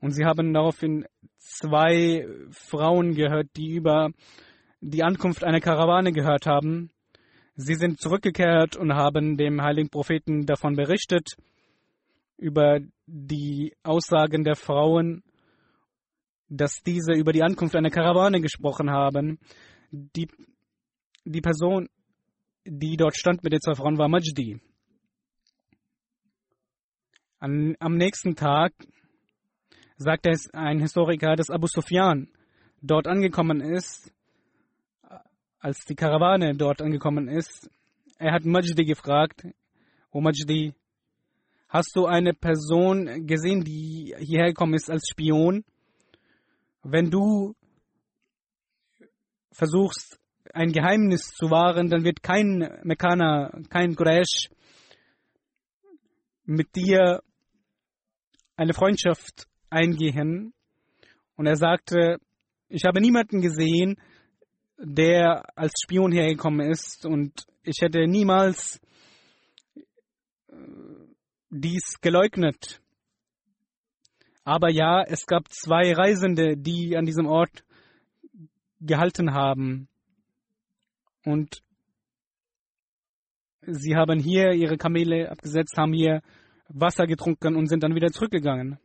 Und 0.00 0.12
sie 0.12 0.24
haben 0.24 0.52
daraufhin 0.52 1.06
zwei 1.38 2.26
Frauen 2.50 3.14
gehört, 3.14 3.48
die 3.56 3.74
über 3.74 4.10
die 4.80 5.02
Ankunft 5.02 5.44
einer 5.44 5.60
Karawane 5.60 6.12
gehört 6.12 6.46
haben. 6.46 6.90
Sie 7.54 7.74
sind 7.74 8.00
zurückgekehrt 8.00 8.76
und 8.76 8.92
haben 8.94 9.36
dem 9.36 9.62
heiligen 9.62 9.88
Propheten 9.88 10.44
davon 10.44 10.76
berichtet, 10.76 11.36
über 12.36 12.80
die 13.06 13.74
Aussagen 13.82 14.44
der 14.44 14.56
Frauen, 14.56 15.22
dass 16.48 16.82
diese 16.82 17.12
über 17.12 17.32
die 17.32 17.42
Ankunft 17.42 17.74
einer 17.74 17.90
Karawane 17.90 18.40
gesprochen 18.40 18.90
haben. 18.90 19.38
Die, 19.90 20.28
die 21.24 21.40
Person, 21.40 21.88
die 22.66 22.96
dort 22.96 23.16
stand 23.16 23.42
mit 23.42 23.52
den 23.52 23.60
zwei 23.60 23.74
Frauen, 23.74 23.98
war 23.98 24.08
Majdi. 24.08 24.60
An, 27.38 27.76
am 27.80 27.96
nächsten 27.96 28.34
Tag 28.34 28.72
sagte 29.96 30.30
es 30.30 30.52
ein 30.52 30.80
Historiker, 30.80 31.36
dass 31.36 31.50
Abu 31.50 31.66
Sufyan 31.66 32.28
dort 32.82 33.06
angekommen 33.06 33.60
ist 33.60 34.12
als 35.66 35.84
die 35.84 35.96
Karawane 35.96 36.54
dort 36.54 36.80
angekommen 36.80 37.26
ist, 37.26 37.68
er 38.18 38.32
hat 38.32 38.44
Majdi 38.44 38.84
gefragt, 38.84 39.44
O 40.12 40.20
Majdi, 40.20 40.72
hast 41.68 41.90
du 41.96 42.06
eine 42.06 42.34
Person 42.34 43.26
gesehen, 43.26 43.64
die 43.64 44.14
hierher 44.18 44.48
gekommen 44.48 44.74
ist 44.74 44.88
als 44.88 45.08
Spion? 45.10 45.64
Wenn 46.84 47.10
du 47.10 47.56
versuchst, 49.50 50.20
ein 50.56 50.72
Geheimnis 50.72 51.28
zu 51.28 51.50
wahren, 51.50 51.90
dann 51.90 52.02
wird 52.02 52.22
kein 52.22 52.80
Mekkaner, 52.82 53.60
kein 53.68 53.94
Quraysh 53.94 54.48
mit 56.44 56.74
dir 56.74 57.22
eine 58.56 58.72
Freundschaft 58.72 59.46
eingehen. 59.68 60.54
Und 61.36 61.46
er 61.46 61.56
sagte, 61.56 62.18
ich 62.68 62.84
habe 62.84 63.00
niemanden 63.00 63.42
gesehen, 63.42 63.96
der 64.78 65.44
als 65.58 65.72
Spion 65.82 66.12
hergekommen 66.12 66.70
ist 66.70 67.04
und 67.04 67.44
ich 67.62 67.76
hätte 67.80 68.06
niemals 68.06 68.80
äh, 70.48 70.54
dies 71.50 72.00
geleugnet. 72.00 72.80
Aber 74.44 74.70
ja, 74.70 75.02
es 75.02 75.26
gab 75.26 75.52
zwei 75.52 75.92
Reisende, 75.92 76.56
die 76.56 76.96
an 76.96 77.04
diesem 77.04 77.26
Ort 77.26 77.64
gehalten 78.80 79.34
haben. 79.34 79.88
Und 81.26 81.60
sie 83.62 83.96
haben 83.96 84.20
hier 84.20 84.52
ihre 84.52 84.78
Kamele 84.78 85.28
abgesetzt, 85.28 85.76
haben 85.76 85.92
hier 85.92 86.22
Wasser 86.68 87.08
getrunken 87.08 87.56
und 87.56 87.66
sind 87.66 87.82
dann 87.82 87.96
wieder 87.96 88.12
zurückgegangen. 88.12 88.78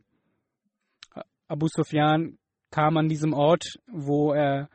Abu 1.46 1.68
Sufyan 1.68 2.36
kam 2.70 2.96
an 2.96 3.08
diesem 3.08 3.32
Ort, 3.32 3.78
wo 3.86 4.32
er 4.32 4.68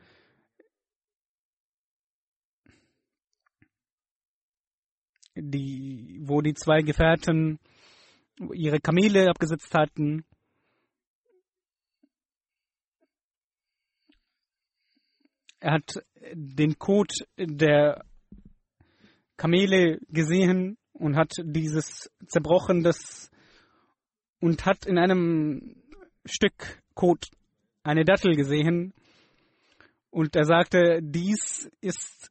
die, 5.34 6.20
wo 6.22 6.40
die 6.40 6.54
zwei 6.54 6.80
Gefährten 6.80 7.58
ihre 8.54 8.80
Kamele 8.80 9.28
abgesetzt 9.28 9.74
hatten. 9.74 10.24
Er 15.60 15.72
hat 15.72 16.02
den 16.32 16.78
Kot 16.78 17.12
der 17.36 18.04
Kamele 19.36 19.98
gesehen 20.08 20.78
und 20.92 21.16
hat 21.16 21.32
dieses 21.42 22.10
zerbrochen 22.26 22.82
das 22.82 23.30
und 24.40 24.64
hat 24.66 24.86
in 24.86 24.98
einem 24.98 25.76
Stück 26.24 26.82
Kot 26.94 27.30
eine 27.82 28.04
Dattel 28.04 28.34
gesehen 28.34 28.94
und 30.10 30.36
er 30.36 30.44
sagte, 30.44 31.00
dies 31.02 31.70
ist 31.80 32.30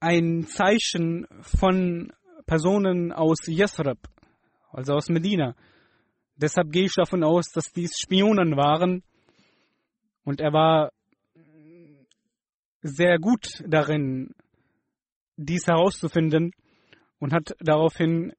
ein 0.00 0.46
Zeichen 0.46 1.26
von 1.40 2.12
Personen 2.46 3.12
aus 3.12 3.46
Yathrib, 3.46 3.98
also 4.72 4.94
aus 4.94 5.08
Medina. 5.08 5.54
Deshalb 6.36 6.72
gehe 6.72 6.84
ich 6.84 6.94
davon 6.94 7.22
aus, 7.22 7.50
dass 7.52 7.72
dies 7.72 7.98
Spionen 7.98 8.56
waren. 8.56 9.02
Und 10.24 10.40
er 10.40 10.52
war 10.52 10.92
sehr 12.82 13.18
gut 13.18 13.62
darin, 13.66 14.34
dies 15.36 15.66
herauszufinden 15.66 16.52
und 17.18 17.32
hat 17.32 17.54
daraufhin 17.60 18.32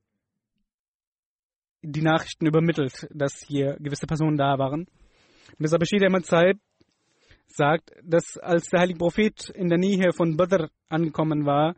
die 1.82 2.02
Nachrichten 2.02 2.46
übermittelt, 2.46 3.08
dass 3.12 3.44
hier 3.48 3.76
gewisse 3.80 4.06
Personen 4.08 4.38
da 4.38 4.58
waren. 4.58 4.86
Mirza 5.58 5.78
Bashir 5.78 6.06
Ahmad 6.06 6.26
Saib 6.26 6.60
sagt, 7.48 7.92
dass 8.04 8.38
als 8.38 8.70
der 8.70 8.82
heilige 8.82 9.00
Prophet 9.00 9.50
in 9.50 9.68
der 9.68 9.78
Nähe 9.78 10.14
von 10.14 10.38
Badr 10.38 10.70
angekommen 10.90 11.46
war, 11.46 11.76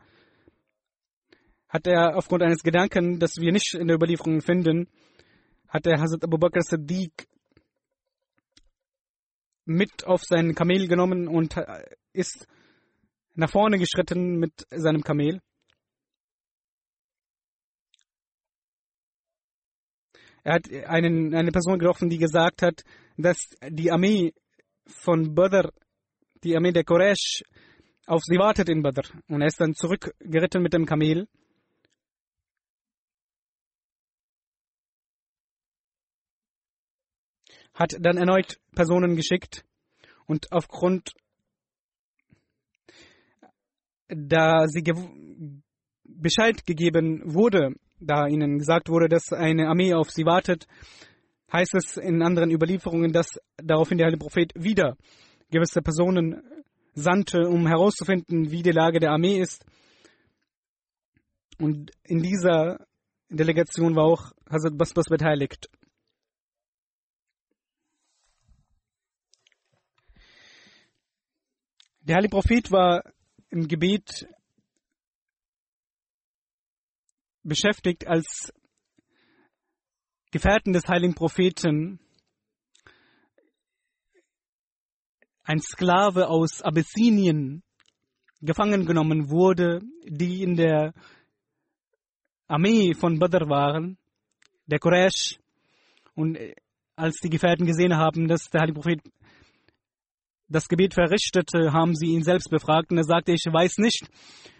hat 1.68 1.86
er 1.86 2.16
aufgrund 2.16 2.42
eines 2.42 2.62
Gedanken, 2.62 3.18
das 3.18 3.36
wir 3.38 3.50
nicht 3.50 3.74
in 3.74 3.88
der 3.88 3.96
Überlieferung 3.96 4.40
finden, 4.40 4.88
hat 5.68 5.86
er 5.86 6.00
Hazrat 6.00 6.22
Abu 6.22 6.38
Bakr 6.38 6.60
Siddiq 6.62 7.26
mit 9.64 10.04
auf 10.04 10.22
sein 10.22 10.54
Kamel 10.54 10.88
genommen 10.88 11.28
und 11.28 11.56
ist 12.12 12.46
nach 13.34 13.50
vorne 13.50 13.78
geschritten 13.78 14.38
mit 14.38 14.66
seinem 14.70 15.02
Kamel. 15.02 15.40
Er 20.42 20.54
hat 20.54 20.70
einen, 20.70 21.34
eine 21.34 21.50
Person 21.50 21.78
getroffen, 21.78 22.10
die 22.10 22.18
gesagt 22.18 22.60
hat, 22.62 22.82
dass 23.16 23.38
die 23.66 23.90
Armee 23.90 24.34
von 24.86 25.34
Badr, 25.34 25.70
die 26.42 26.54
Armee 26.54 26.72
der 26.72 26.84
Quraysh, 26.84 27.42
auf 28.06 28.22
sie 28.22 28.38
wartet 28.38 28.68
in 28.68 28.82
Badr. 28.82 29.08
Und 29.28 29.40
er 29.40 29.46
ist 29.46 29.58
dann 29.60 29.74
zurückgeritten 29.74 30.62
mit 30.62 30.74
dem 30.74 30.84
Kamel. 30.84 31.26
Hat 37.74 37.96
dann 38.00 38.16
erneut 38.16 38.60
Personen 38.74 39.16
geschickt 39.16 39.64
und 40.26 40.52
aufgrund, 40.52 41.12
da 44.08 44.66
sie 44.66 44.82
Bescheid 46.04 46.64
gegeben 46.66 47.22
wurde, 47.24 47.74
da 47.98 48.26
ihnen 48.26 48.58
gesagt 48.58 48.88
wurde, 48.88 49.08
dass 49.08 49.32
eine 49.32 49.68
Armee 49.68 49.94
auf 49.94 50.10
sie 50.10 50.24
wartet, 50.24 50.66
heißt 51.52 51.74
es 51.74 51.96
in 51.96 52.22
anderen 52.22 52.50
Überlieferungen, 52.50 53.12
dass 53.12 53.38
daraufhin 53.56 53.98
der 53.98 54.06
heilige 54.06 54.22
Prophet 54.22 54.52
wieder 54.54 54.96
gewisse 55.50 55.82
Personen 55.82 56.42
sandte, 56.94 57.48
um 57.48 57.66
herauszufinden, 57.66 58.50
wie 58.50 58.62
die 58.62 58.70
Lage 58.70 59.00
der 59.00 59.10
Armee 59.10 59.38
ist. 59.38 59.64
Und 61.58 61.92
in 62.04 62.22
dieser 62.22 62.86
Delegation 63.30 63.94
war 63.96 64.04
auch 64.04 64.32
Hazrat 64.48 64.76
Basbas 64.76 65.06
beteiligt. 65.06 65.68
Der 72.06 72.16
heilige 72.16 72.32
Prophet 72.32 72.70
war 72.70 73.02
im 73.48 73.66
Gebet 73.66 74.28
beschäftigt, 77.42 78.06
als 78.06 78.52
Gefährten 80.30 80.74
des 80.74 80.86
heiligen 80.86 81.14
Propheten 81.14 81.98
ein 85.44 85.60
Sklave 85.60 86.28
aus 86.28 86.60
Abyssinien 86.60 87.62
gefangen 88.42 88.84
genommen 88.84 89.30
wurde, 89.30 89.80
die 90.04 90.42
in 90.42 90.56
der 90.56 90.92
Armee 92.46 92.92
von 92.92 93.18
Badr 93.18 93.48
waren, 93.48 93.96
der 94.66 94.78
Quraysh. 94.78 95.38
Und 96.14 96.38
als 96.96 97.16
die 97.20 97.30
Gefährten 97.30 97.64
gesehen 97.64 97.96
haben, 97.96 98.28
dass 98.28 98.50
der 98.50 98.60
heilige 98.60 98.78
Prophet 98.78 99.00
das 100.48 100.68
Gebet 100.68 100.94
verrichtete, 100.94 101.72
haben 101.72 101.94
sie 101.94 102.06
ihn 102.06 102.22
selbst 102.22 102.50
befragt 102.50 102.90
und 102.90 102.98
er 102.98 103.04
sagte, 103.04 103.32
ich 103.32 103.44
weiß 103.50 103.78
nicht 103.78 104.06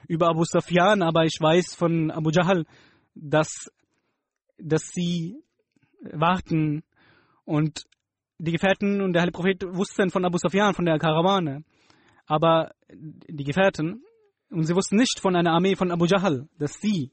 über 0.09 0.29
Abu 0.29 0.45
Sufyan, 0.45 1.03
aber 1.03 1.25
ich 1.25 1.37
weiß 1.41 1.75
von 1.75 2.11
Abu 2.11 2.31
Jahl, 2.31 2.65
dass, 3.15 3.71
dass 4.59 4.91
sie 4.93 5.37
warten. 6.01 6.83
Und 7.45 7.85
die 8.39 8.53
Gefährten 8.53 9.01
und 9.01 9.13
der 9.13 9.23
heilige 9.23 9.37
Prophet 9.37 9.63
wussten 9.77 10.11
von 10.11 10.25
Abu 10.25 10.39
Sufyan, 10.39 10.75
von 10.75 10.85
der 10.85 10.99
Karawane. 10.99 11.65
Aber 12.27 12.73
die 12.91 13.45
Gefährten, 13.45 14.03
und 14.51 14.65
sie 14.65 14.75
wussten 14.75 14.97
nicht 14.97 15.21
von 15.21 15.37
einer 15.37 15.53
Armee 15.53 15.77
von 15.77 15.91
Abu 15.91 16.07
Jahl, 16.07 16.49
dass 16.59 16.75
sie 16.81 17.11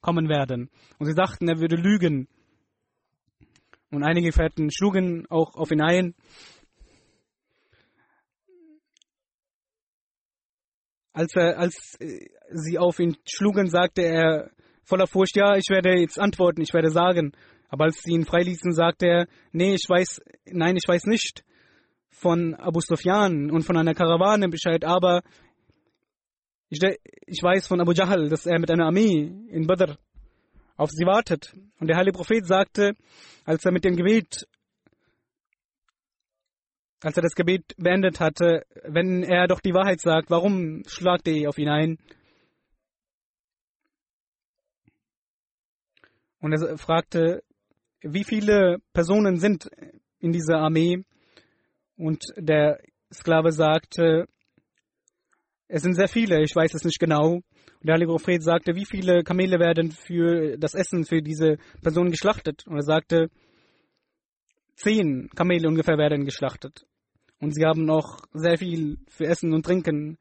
kommen 0.00 0.28
werden. 0.28 0.70
Und 0.98 1.06
sie 1.06 1.14
dachten, 1.14 1.48
er 1.48 1.58
würde 1.58 1.76
lügen. 1.76 2.28
Und 3.90 4.02
einige 4.02 4.28
Gefährten 4.28 4.70
schlugen 4.70 5.26
auch 5.28 5.54
auf 5.54 5.70
ihn 5.70 5.80
ein. 5.80 6.14
Als, 11.16 11.34
er, 11.34 11.58
als 11.58 11.96
äh, 11.98 12.28
sie 12.50 12.78
auf 12.78 12.98
ihn 12.98 13.16
schlugen, 13.26 13.70
sagte 13.70 14.02
er 14.02 14.50
voller 14.84 15.06
Furcht, 15.06 15.34
ja, 15.34 15.56
ich 15.56 15.70
werde 15.70 15.98
jetzt 15.98 16.20
antworten, 16.20 16.60
ich 16.60 16.74
werde 16.74 16.90
sagen. 16.90 17.32
Aber 17.70 17.84
als 17.84 18.02
sie 18.02 18.12
ihn 18.12 18.26
freiließen, 18.26 18.72
sagte 18.72 19.06
er, 19.06 19.26
nee, 19.50 19.72
ich 19.72 19.88
weiß, 19.88 20.20
nein, 20.44 20.76
ich 20.76 20.86
weiß 20.86 21.04
nicht 21.04 21.42
von 22.10 22.54
Abu 22.56 22.80
Sufyan 22.80 23.50
und 23.50 23.62
von 23.62 23.78
einer 23.78 23.94
Karawane 23.94 24.50
Bescheid, 24.50 24.84
aber 24.84 25.22
ich, 26.68 26.80
ich 27.26 27.42
weiß 27.42 27.66
von 27.66 27.80
Abu 27.80 27.92
Jahl, 27.92 28.28
dass 28.28 28.44
er 28.44 28.58
mit 28.58 28.70
einer 28.70 28.84
Armee 28.84 29.32
in 29.48 29.66
Badr 29.66 29.96
auf 30.76 30.90
sie 30.90 31.06
wartet. 31.06 31.54
Und 31.80 31.88
der 31.88 31.96
heilige 31.96 32.18
Prophet 32.18 32.46
sagte, 32.46 32.92
als 33.46 33.64
er 33.64 33.72
mit 33.72 33.86
dem 33.86 33.96
Gebet, 33.96 34.46
als 37.02 37.16
er 37.16 37.22
das 37.22 37.34
Gebet 37.34 37.74
beendet 37.76 38.20
hatte, 38.20 38.64
wenn 38.84 39.22
er 39.22 39.46
doch 39.46 39.60
die 39.60 39.74
Wahrheit 39.74 40.00
sagt, 40.00 40.30
warum 40.30 40.82
schlagt 40.86 41.28
ihr 41.28 41.48
auf 41.48 41.58
ihn 41.58 41.68
ein? 41.68 41.98
Und 46.40 46.52
er 46.52 46.78
fragte, 46.78 47.42
wie 48.02 48.24
viele 48.24 48.78
Personen 48.92 49.38
sind 49.38 49.68
in 50.20 50.32
dieser 50.32 50.58
Armee? 50.58 51.04
Und 51.96 52.22
der 52.36 52.78
Sklave 53.12 53.52
sagte, 53.52 54.26
es 55.68 55.82
sind 55.82 55.94
sehr 55.94 56.08
viele, 56.08 56.42
ich 56.42 56.54
weiß 56.54 56.74
es 56.74 56.84
nicht 56.84 57.00
genau. 57.00 57.34
Und 57.34 57.42
der 57.82 57.94
Heilige 57.94 58.12
Prophet 58.12 58.42
sagte, 58.42 58.74
wie 58.74 58.84
viele 58.84 59.22
Kamele 59.22 59.58
werden 59.58 59.90
für 59.90 60.56
das 60.58 60.74
Essen 60.74 61.04
für 61.04 61.20
diese 61.20 61.56
Person 61.82 62.10
geschlachtet? 62.10 62.66
Und 62.66 62.76
er 62.76 62.82
sagte, 62.82 63.30
zehn 64.76 65.28
Kamele 65.34 65.68
ungefähr 65.68 65.98
werden 65.98 66.24
geschlachtet. 66.24 66.86
Und 67.40 67.54
sie 67.54 67.64
haben 67.64 67.84
noch 67.84 68.20
sehr 68.32 68.58
viel 68.58 68.98
für 69.08 69.26
Essen 69.26 69.52
und 69.52 69.64
Trinken 69.64 70.18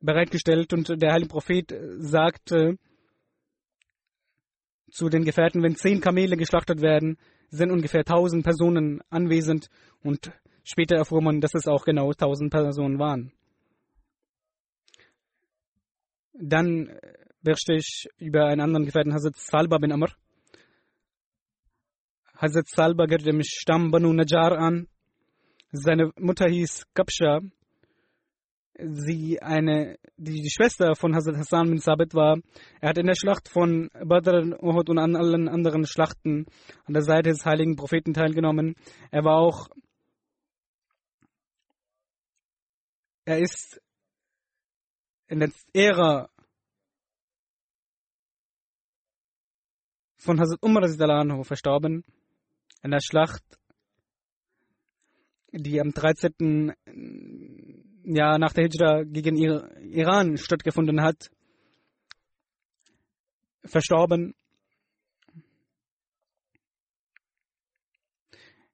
bereitgestellt. 0.00 0.72
Und 0.72 0.88
der 1.02 1.12
Heilige 1.12 1.30
Prophet 1.30 1.74
sagte 1.98 2.78
zu 4.90 5.08
den 5.08 5.24
Gefährten, 5.24 5.62
wenn 5.62 5.76
zehn 5.76 6.00
Kamele 6.00 6.36
geschlachtet 6.36 6.80
werden, 6.80 7.16
sind 7.50 7.70
ungefähr 7.70 8.04
tausend 8.04 8.44
Personen 8.44 9.00
anwesend. 9.08 9.68
Und 10.02 10.32
später 10.64 10.96
erfuhr 10.96 11.22
man, 11.22 11.40
dass 11.40 11.54
es 11.54 11.66
auch 11.66 11.84
genau 11.84 12.12
tausend 12.12 12.50
Personen 12.50 12.98
waren. 12.98 13.32
Dann 16.32 16.98
berichte 17.42 17.74
ich 17.74 18.08
über 18.18 18.46
einen 18.46 18.60
anderen 18.60 18.86
Gefährten, 18.86 19.12
Hazrat 19.12 19.36
Salba 19.36 19.78
bin 19.78 19.92
Amr. 19.92 20.08
Hazrat 22.40 22.68
Salba 22.68 23.04
gehört 23.04 23.26
dem 23.26 23.42
Stamm 23.42 23.90
Banu 23.90 24.14
Najjar 24.14 24.52
an. 24.52 24.88
Seine 25.72 26.10
Mutter 26.18 26.48
hieß 26.48 26.86
Kapsha. 26.94 27.40
Sie 28.78 29.42
eine, 29.42 29.98
die, 30.16 30.40
die 30.40 30.50
Schwester 30.50 30.94
von 30.96 31.14
Hazrat 31.14 31.36
Hassan 31.36 31.68
bin 31.68 31.80
Sabit 31.80 32.14
war. 32.14 32.38
Er 32.80 32.88
hat 32.88 32.96
in 32.96 33.06
der 33.06 33.14
Schlacht 33.14 33.50
von 33.50 33.90
Badr, 33.92 34.58
Uhud 34.62 34.88
und 34.88 34.98
an 34.98 35.16
allen 35.16 35.50
anderen 35.50 35.84
Schlachten 35.84 36.46
an 36.86 36.94
der 36.94 37.02
Seite 37.02 37.28
des 37.28 37.44
heiligen 37.44 37.76
Propheten 37.76 38.14
teilgenommen. 38.14 38.74
Er 39.10 39.22
war 39.22 39.36
auch, 39.36 39.68
er 43.26 43.38
ist 43.38 43.82
in 45.28 45.40
der 45.40 45.50
Ära 45.74 46.30
von 50.16 50.40
Hazrat 50.40 50.62
Umar 50.62 50.88
verstorben, 51.44 52.02
in 52.82 52.90
der 52.90 53.00
Schlacht, 53.00 53.42
die 55.52 55.80
am 55.80 55.92
13. 55.92 56.72
Jahr 58.04 58.38
nach 58.38 58.52
der 58.52 58.64
Hijra 58.64 59.02
gegen 59.04 59.36
Iran 59.36 60.36
stattgefunden 60.36 61.02
hat, 61.02 61.30
verstorben. 63.64 64.34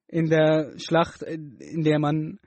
In 0.07 0.29
der 0.29 0.79
Schlacht, 0.79 1.21
in 1.21 1.83
der 1.83 1.99
man 1.99 2.39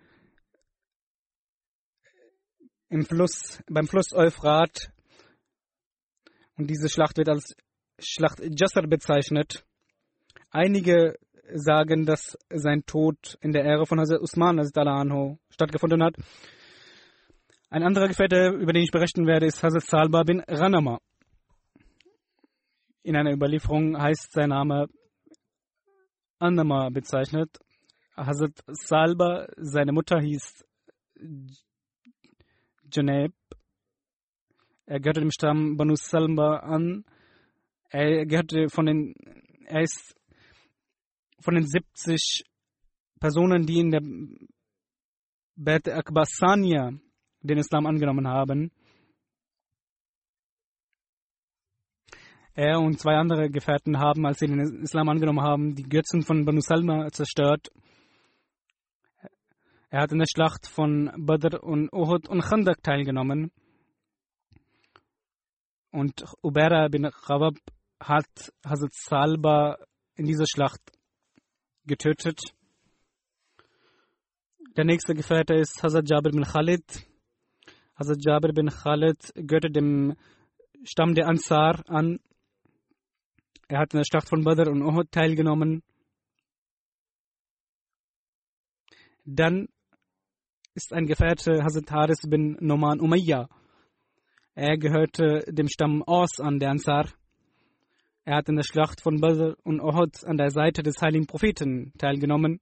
im 2.89 3.05
Fluss, 3.05 3.63
beim 3.69 3.87
Fluss 3.87 4.13
Euphrat. 4.13 4.93
Und 6.57 6.69
diese 6.69 6.89
Schlacht 6.89 7.19
wird 7.19 7.29
als 7.29 7.55
Schlacht 7.99 8.41
Jassar 8.41 8.87
bezeichnet. 8.87 9.65
Einige 10.51 11.19
sagen, 11.55 12.07
dass 12.07 12.37
sein 12.49 12.85
Tod 12.87 13.39
in 13.41 13.53
der 13.53 13.65
Ära 13.65 13.85
von 13.85 14.01
Hazrat 14.01 14.21
Usman 14.21 14.59
anhu 14.59 15.39
stattgefunden 15.51 16.03
hat. 16.03 16.17
Ein 17.71 17.83
anderer 17.83 18.09
Gefährte, 18.09 18.49
über 18.49 18.73
den 18.73 18.83
ich 18.83 18.91
berichten 18.91 19.27
werde, 19.27 19.47
ist 19.47 19.63
Hazrat 19.63 19.83
Salba 19.85 20.23
bin 20.25 20.41
Ranama. 20.41 20.99
In 23.03 23.17
einer 23.17 23.33
Überlieferung 23.33 24.01
heißt 24.01 24.33
sein 24.33 24.51
Name 24.51 24.89
Anama 26.39 26.91
bezeichnet. 26.91 27.59
Hazrat 28.17 28.59
Salba, 28.67 29.47
seine 29.57 29.93
Mutter 29.93 30.21
hieß 30.21 30.65
Janeb. 32.93 33.33
Er 34.87 35.01
gehörte 35.01 35.21
dem 35.21 35.31
Stamm 35.31 35.77
Banu 35.77 35.95
Salma 35.95 36.57
an. 36.59 37.05
Er 37.91 38.27
gehörte 38.27 38.69
von 38.69 38.87
den, 38.87 39.15
er 39.67 39.83
ist 39.83 40.17
von 41.41 41.55
den 41.55 41.67
70 41.67 42.45
Personen, 43.19 43.67
die 43.67 43.81
in 43.81 43.91
der 43.91 44.03
Bet 45.57 45.89
Akbasania 45.89 46.93
den 47.43 47.59
Islam 47.59 47.87
angenommen 47.87 48.27
haben. 48.27 48.71
Er 52.55 52.81
und 52.81 52.99
zwei 52.99 53.15
andere 53.17 53.49
Gefährten 53.51 53.99
haben, 53.99 54.27
als 54.27 54.39
sie 54.39 54.47
den 54.47 54.83
Islam 54.83 55.09
angenommen 55.09 55.43
haben, 55.43 55.75
die 55.75 55.83
Götzen 55.83 56.23
von 56.23 56.45
Banu 56.45 56.61
Salma 56.61 57.09
zerstört. 57.11 57.69
Er 59.89 60.03
hat 60.03 60.13
in 60.13 60.19
der 60.19 60.27
Schlacht 60.27 60.67
von 60.67 61.11
Badr 61.17 61.63
und 61.63 61.93
Uhud 61.93 62.29
und 62.29 62.43
Khandak 62.43 62.83
teilgenommen. 62.83 63.51
Und 65.91 66.25
Ubera 66.43 66.89
bin 66.89 67.11
Khabab 67.11 67.55
hat 67.99 68.53
Hazrat 68.65 68.93
Salba 68.93 69.79
in 70.15 70.27
dieser 70.27 70.47
Schlacht 70.47 70.81
getötet. 71.85 72.41
Der 74.77 74.85
nächste 74.85 75.15
Gefährte 75.15 75.55
ist 75.55 75.83
Hazrat 75.83 76.09
Jabir 76.09 76.33
bin 76.33 76.45
Khalid. 76.45 76.85
Hazrat 77.99 78.25
Jabir 78.25 78.53
bin 78.53 78.69
Khalid 78.69 79.33
gehörte 79.35 79.71
dem 79.71 80.17
Stamm 80.85 81.15
der 81.15 81.29
Ansar 81.29 81.83
an. 81.89 82.21
Er 83.69 83.81
hat 83.81 83.93
in 83.93 83.99
der 83.99 84.05
Schlacht 84.05 84.29
von 84.29 84.45
Badr 84.45 84.71
und 84.71 84.83
Uhud 84.83 85.11
teilgenommen. 85.11 85.83
Dann 89.25 89.69
ist 90.75 90.93
ein 90.93 91.07
Gefährte 91.07 91.63
Hazrat 91.63 91.91
Haris 91.91 92.23
bin 92.29 92.57
Noman 92.61 93.01
Umayya. 93.01 93.49
Er 94.55 94.77
gehörte 94.79 95.45
dem 95.49 95.69
Stamm 95.69 96.03
Aus 96.03 96.39
an, 96.39 96.59
der 96.59 96.71
Ansar. 96.71 97.09
Er 98.25 98.37
hat 98.37 98.49
in 98.49 98.57
der 98.57 98.65
Schlacht 98.65 99.01
von 99.01 99.21
Badr 99.21 99.57
und 99.65 99.81
Uhud 99.81 100.25
an 100.25 100.37
der 100.37 100.51
Seite 100.51 100.83
des 100.83 101.01
heiligen 101.01 101.27
Propheten 101.27 101.93
teilgenommen. 101.99 102.61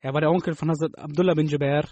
Er 0.00 0.12
war 0.12 0.20
der 0.20 0.30
Onkel 0.30 0.54
von 0.54 0.70
Hazrat 0.70 0.98
Abdullah 0.98 1.34
bin 1.34 1.46
Jubair. 1.46 1.88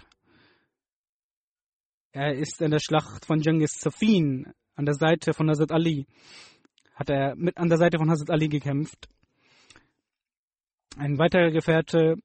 Er 2.11 2.35
ist 2.35 2.61
in 2.61 2.69
der 2.69 2.79
Schlacht 2.79 3.25
von 3.25 3.41
Jangis 3.41 3.79
Safin 3.79 4.53
an 4.75 4.85
der 4.85 4.93
Seite 4.93 5.33
von 5.33 5.49
Hazrat 5.49 5.71
Ali. 5.71 6.05
Hat 6.93 7.09
er 7.09 7.35
mit 7.35 7.57
an 7.57 7.69
der 7.69 7.77
Seite 7.77 7.97
von 7.97 8.09
Hazrat 8.11 8.29
Ali 8.29 8.49
gekämpft. 8.49 9.07
Ein 10.97 11.17
weiterer 11.17 11.49
Gefährte 11.49 12.17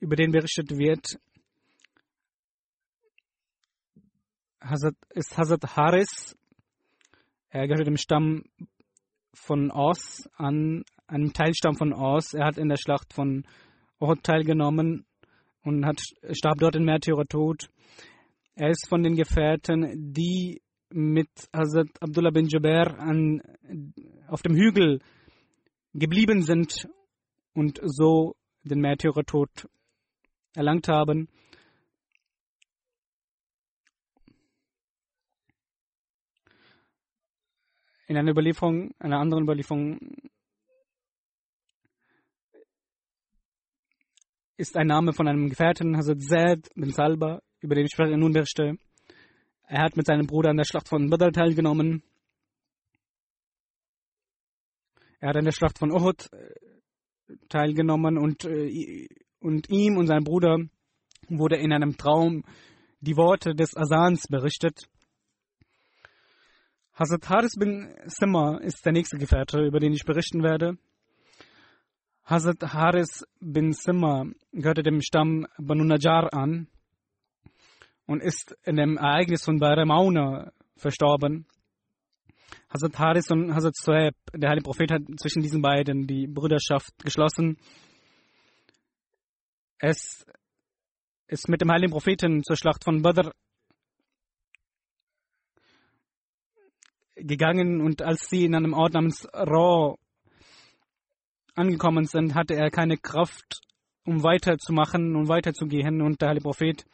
über 0.00 0.16
den 0.16 0.32
berichtet 0.32 0.70
wird, 0.70 1.18
ist 5.10 5.38
Hazrat 5.38 5.76
Haris. 5.76 6.36
Er 7.50 7.66
gehört 7.66 7.86
dem 7.86 7.96
Stamm 7.96 8.44
von 9.32 9.70
Aus 9.70 10.28
an, 10.36 10.84
einem 11.06 11.32
Teilstamm 11.32 11.76
von 11.76 11.92
Aus. 11.92 12.34
Er 12.34 12.46
hat 12.46 12.58
in 12.58 12.68
der 12.68 12.76
Schlacht 12.76 13.12
von 13.12 13.46
Uhud 14.00 14.22
teilgenommen 14.22 15.06
und 15.62 15.86
hat, 15.86 16.00
starb 16.32 16.58
dort 16.58 16.76
in 16.76 16.84
Märtyrertod. 16.84 17.70
Er 18.54 18.70
ist 18.70 18.88
von 18.88 19.02
den 19.02 19.14
Gefährten, 19.14 20.12
die 20.12 20.60
mit 20.90 21.28
Hazrat 21.54 21.88
Abdullah 22.00 22.30
bin 22.30 22.46
Jubair 22.46 22.98
an, 22.98 23.42
auf 24.26 24.42
dem 24.42 24.56
Hügel 24.56 25.00
geblieben 25.94 26.42
sind 26.42 26.88
und 27.54 27.80
so 27.82 28.36
den 28.64 28.80
Märtyrertod 28.80 29.68
erlangt 30.58 30.88
haben. 30.88 31.28
In 38.08 38.16
einer 38.16 38.32
Überlieferung, 38.32 38.92
einer 38.98 39.20
anderen 39.20 39.44
Überlieferung 39.44 39.98
ist 44.56 44.76
ein 44.76 44.88
Name 44.88 45.12
von 45.12 45.28
einem 45.28 45.48
Gefährten, 45.48 45.96
Hazrat 45.96 46.22
Zaid 46.22 46.68
bin 46.74 46.90
Salba, 46.90 47.40
über 47.60 47.76
den 47.76 47.86
ich 47.86 47.94
vorhin 47.94 48.18
nun 48.18 48.32
berichte. 48.32 48.78
Er 49.68 49.82
hat 49.82 49.96
mit 49.96 50.06
seinem 50.06 50.26
Bruder 50.26 50.50
an 50.50 50.56
der 50.56 50.64
Schlacht 50.64 50.88
von 50.88 51.08
Badr 51.08 51.30
teilgenommen. 51.30 52.02
Er 55.20 55.28
hat 55.28 55.36
an 55.36 55.44
der 55.44 55.52
Schlacht 55.52 55.78
von 55.78 55.92
Uhud 55.92 56.32
äh, 56.32 57.36
teilgenommen 57.48 58.18
und 58.18 58.44
äh, 58.44 59.06
und 59.40 59.70
ihm 59.70 59.96
und 59.96 60.06
seinem 60.06 60.24
Bruder 60.24 60.58
wurde 61.28 61.56
in 61.56 61.72
einem 61.72 61.96
Traum 61.96 62.44
die 63.00 63.16
Worte 63.16 63.54
des 63.54 63.76
Asans 63.76 64.26
berichtet. 64.28 64.88
Hazrat 66.94 67.28
Haris 67.28 67.54
bin 67.56 67.94
Simma 68.06 68.58
ist 68.58 68.84
der 68.84 68.92
nächste 68.92 69.18
Gefährte, 69.18 69.60
über 69.64 69.78
den 69.78 69.92
ich 69.92 70.04
berichten 70.04 70.42
werde. 70.42 70.76
Hazrat 72.24 72.74
Haris 72.74 73.24
bin 73.40 73.72
Simma 73.72 74.26
gehörte 74.52 74.82
dem 74.82 75.00
Stamm 75.00 75.46
Banu 75.58 75.84
Najjar 75.84 76.32
an 76.32 76.66
und 78.06 78.20
ist 78.20 78.56
in 78.64 78.76
dem 78.76 78.96
Ereignis 78.96 79.44
von 79.44 79.60
Bahra 79.60 79.84
Mauna 79.84 80.52
verstorben. 80.76 81.46
Hazrat 82.68 82.98
Haris 82.98 83.30
und 83.30 83.54
Hazrat 83.54 83.76
Suhaib, 83.76 84.14
der 84.34 84.50
heilige 84.50 84.64
Prophet 84.64 84.90
hat 84.90 85.02
zwischen 85.20 85.42
diesen 85.42 85.62
beiden 85.62 86.06
die 86.06 86.26
Brüderschaft 86.26 86.92
geschlossen. 87.04 87.58
Es 89.80 90.26
ist 91.28 91.48
mit 91.48 91.60
dem 91.60 91.70
heiligen 91.70 91.92
Propheten 91.92 92.42
zur 92.42 92.56
Schlacht 92.56 92.82
von 92.82 93.02
Badr 93.02 93.30
gegangen 97.14 97.80
und 97.80 98.02
als 98.02 98.28
sie 98.28 98.44
in 98.44 98.54
einem 98.54 98.72
Ort 98.72 98.94
namens 98.94 99.26
Ra 99.32 99.94
angekommen 101.54 102.06
sind, 102.06 102.34
hatte 102.34 102.54
er 102.54 102.70
keine 102.70 102.96
Kraft, 102.96 103.60
um 104.04 104.22
weiterzumachen 104.22 105.14
und 105.16 105.28
weiterzugehen. 105.28 106.00
Und 106.00 106.20
der 106.20 106.28
heilige 106.30 106.44
Prophet 106.44 106.84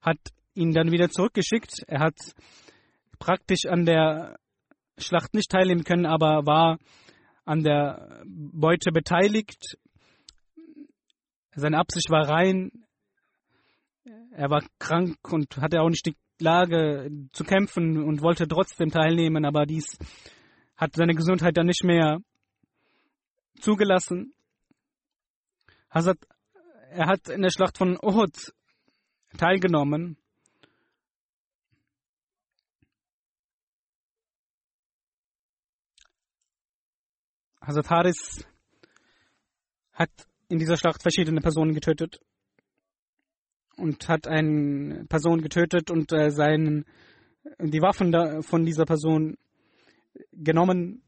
hat 0.00 0.18
ihn 0.54 0.72
dann 0.72 0.90
wieder 0.90 1.10
zurückgeschickt. 1.10 1.84
Er 1.86 2.00
hat 2.00 2.16
praktisch 3.18 3.66
an 3.66 3.84
der 3.84 4.38
Schlacht 4.98 5.34
nicht 5.34 5.50
teilnehmen 5.50 5.84
können, 5.84 6.06
aber 6.06 6.46
war 6.46 6.78
an 7.44 7.62
der 7.62 8.22
Beute 8.24 8.92
beteiligt. 8.92 9.76
Seine 11.56 11.78
Absicht 11.78 12.10
war 12.10 12.28
rein. 12.28 12.70
Er 14.32 14.50
war 14.50 14.62
krank 14.78 15.16
und 15.32 15.56
hatte 15.58 15.80
auch 15.80 15.88
nicht 15.88 16.06
die 16.06 16.16
Lage 16.40 17.10
zu 17.32 17.44
kämpfen 17.44 18.02
und 18.02 18.22
wollte 18.22 18.48
trotzdem 18.48 18.90
teilnehmen, 18.90 19.44
aber 19.44 19.64
dies 19.64 19.96
hat 20.76 20.94
seine 20.94 21.14
Gesundheit 21.14 21.56
dann 21.56 21.66
nicht 21.66 21.84
mehr 21.84 22.18
zugelassen. 23.60 24.34
Hazrat, 25.90 26.18
er 26.90 27.06
hat 27.06 27.28
in 27.28 27.42
der 27.42 27.50
Schlacht 27.50 27.78
von 27.78 27.96
Uhud 28.02 28.52
teilgenommen. 29.38 30.18
Hazrat 37.60 37.88
Haris 37.90 38.44
hat 39.92 40.10
in 40.48 40.58
dieser 40.58 40.76
Schlacht 40.76 41.02
verschiedene 41.02 41.40
Personen 41.40 41.74
getötet 41.74 42.20
und 43.76 44.08
hat 44.08 44.26
eine 44.26 45.04
Person 45.08 45.42
getötet 45.42 45.90
und 45.90 46.12
äh, 46.12 46.30
seinen, 46.30 46.84
die 47.58 47.80
Waffen 47.80 48.12
da, 48.12 48.40
von 48.42 48.64
dieser 48.64 48.84
Person 48.84 49.36
genommen 50.32 51.02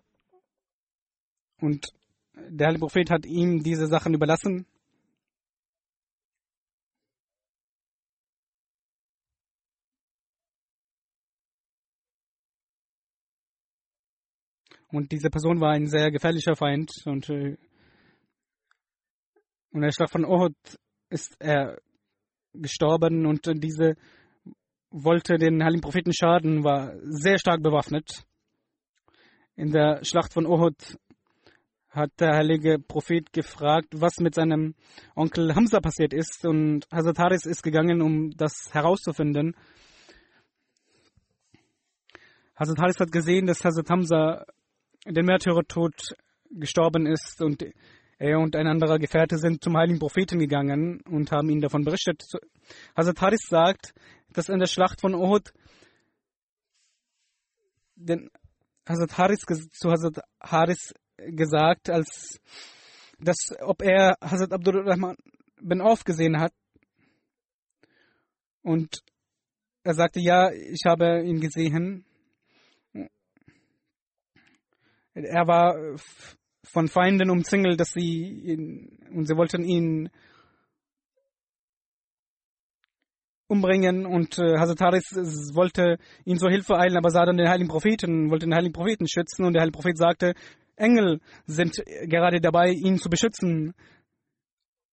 und 1.61 1.87
der 2.35 2.67
Heilige 2.67 2.81
Prophet 2.81 3.11
hat 3.11 3.27
ihm 3.27 3.63
diese 3.63 3.87
Sachen 3.87 4.15
überlassen. 4.15 4.67
Und 14.89 15.13
diese 15.13 15.31
Person 15.31 15.61
war 15.61 15.73
ein 15.73 15.89
sehr 15.89 16.11
gefährlicher 16.11 16.57
Feind. 16.57 16.91
Und, 17.07 17.29
äh, 17.29 17.57
und 19.77 19.83
der 19.83 19.93
Schlag 19.93 20.09
von 20.11 20.25
Uhud 20.25 20.57
ist 21.11 21.37
er 21.39 21.79
gestorben 22.55 23.27
und 23.27 23.47
diese 23.63 23.95
wollte 24.91 25.37
den 25.37 25.63
Heiligen 25.63 25.83
Propheten 25.83 26.15
schaden, 26.15 26.65
war 26.65 26.95
sehr 27.03 27.39
stark 27.39 27.63
bewaffnet. 27.63 28.25
In 29.55 29.73
der 29.73 30.03
Schlacht 30.03 30.33
von 30.33 30.47
Uhud 30.47 30.97
hat 31.91 32.11
der 32.21 32.37
heilige 32.37 32.79
Prophet 32.79 33.31
gefragt, 33.35 33.89
was 33.93 34.17
mit 34.19 34.35
seinem 34.35 34.75
Onkel 35.15 35.55
Hamza 35.55 35.81
passiert 35.81 36.15
ist. 36.15 36.47
Und 36.47 36.87
Hazrat 36.91 37.19
Haris 37.19 37.45
ist 37.45 37.63
gegangen, 37.63 38.01
um 38.01 38.31
das 38.31 38.71
herauszufinden. 38.73 39.55
Hazrat 42.59 42.79
Haris 42.79 42.99
hat 42.99 43.13
gesehen, 43.13 43.47
dass 43.47 43.63
Hazrat 43.63 43.91
Hamza 43.91 44.47
den 45.05 45.27
Märtyrertod 45.27 46.17
gestorben 46.51 47.07
ist 47.07 47.43
und 47.43 47.63
er 48.19 48.39
und 48.39 48.57
ein 48.57 48.67
anderer 48.67 48.99
Gefährte 48.99 49.39
sind 49.39 49.63
zum 49.63 49.77
heiligen 49.77 49.99
Propheten 49.99 50.39
gegangen 50.39 51.01
und 51.03 51.31
haben 51.33 51.51
ihn 51.51 51.61
davon 51.61 51.85
berichtet. 51.85 52.25
Hazrat 52.97 53.21
Haris 53.21 53.47
sagt, 53.49 53.93
dass 54.33 54.49
in 54.49 54.59
der 54.59 54.67
Schlacht 54.67 55.01
von 55.01 55.15
Uhud 55.15 55.53
denn 57.97 58.31
Hazrat 58.89 59.19
Haris 59.19 59.41
zu 59.73 59.91
Hazrat 59.91 60.21
Haris 60.41 60.95
gesagt, 61.17 61.91
als 61.91 62.41
dass 63.19 63.37
ob 63.61 63.83
er 63.83 64.17
Hazrat 64.21 64.53
Abdurrahman 64.53 65.17
bin 65.61 65.81
Auf 65.81 66.05
gesehen 66.05 66.39
hat. 66.39 66.53
Und 68.63 69.03
er 69.83 69.95
sagte, 69.95 70.21
ja, 70.21 70.53
ich 70.53 70.83
habe 70.87 71.23
ihn 71.25 71.41
gesehen. 71.41 72.05
Er 75.15 75.47
war 75.47 75.97
von 76.73 76.89
Feinden 76.89 77.31
umzingelt, 77.31 77.81
dass 77.81 77.93
sie 77.93 78.29
ihn, 78.29 78.99
und 79.13 79.27
sie 79.27 79.37
wollten 79.37 79.65
ihn 79.65 80.11
umbringen 83.49 84.07
und 84.07 84.39
äh, 84.39 84.59
Hazrat 84.59 84.81
Haris 84.81 85.11
wollte 85.55 85.99
ihn 86.25 86.39
zur 86.39 86.51
Hilfe 86.51 86.77
eilen, 86.77 86.97
aber 86.97 87.11
sah 87.11 87.25
dann 87.25 87.37
den 87.37 87.49
heiligen 87.49 87.69
Propheten, 87.69 88.31
wollte 88.31 88.47
den 88.47 88.55
heiligen 88.55 88.73
Propheten 88.73 89.07
schützen 89.09 89.45
und 89.45 89.53
der 89.53 89.63
heilige 89.63 89.77
Prophet 89.77 89.97
sagte, 89.97 90.35
Engel 90.75 91.21
sind 91.47 91.77
gerade 92.03 92.41
dabei, 92.41 92.71
ihn 92.71 92.99
zu 92.99 93.09
beschützen, 93.09 93.75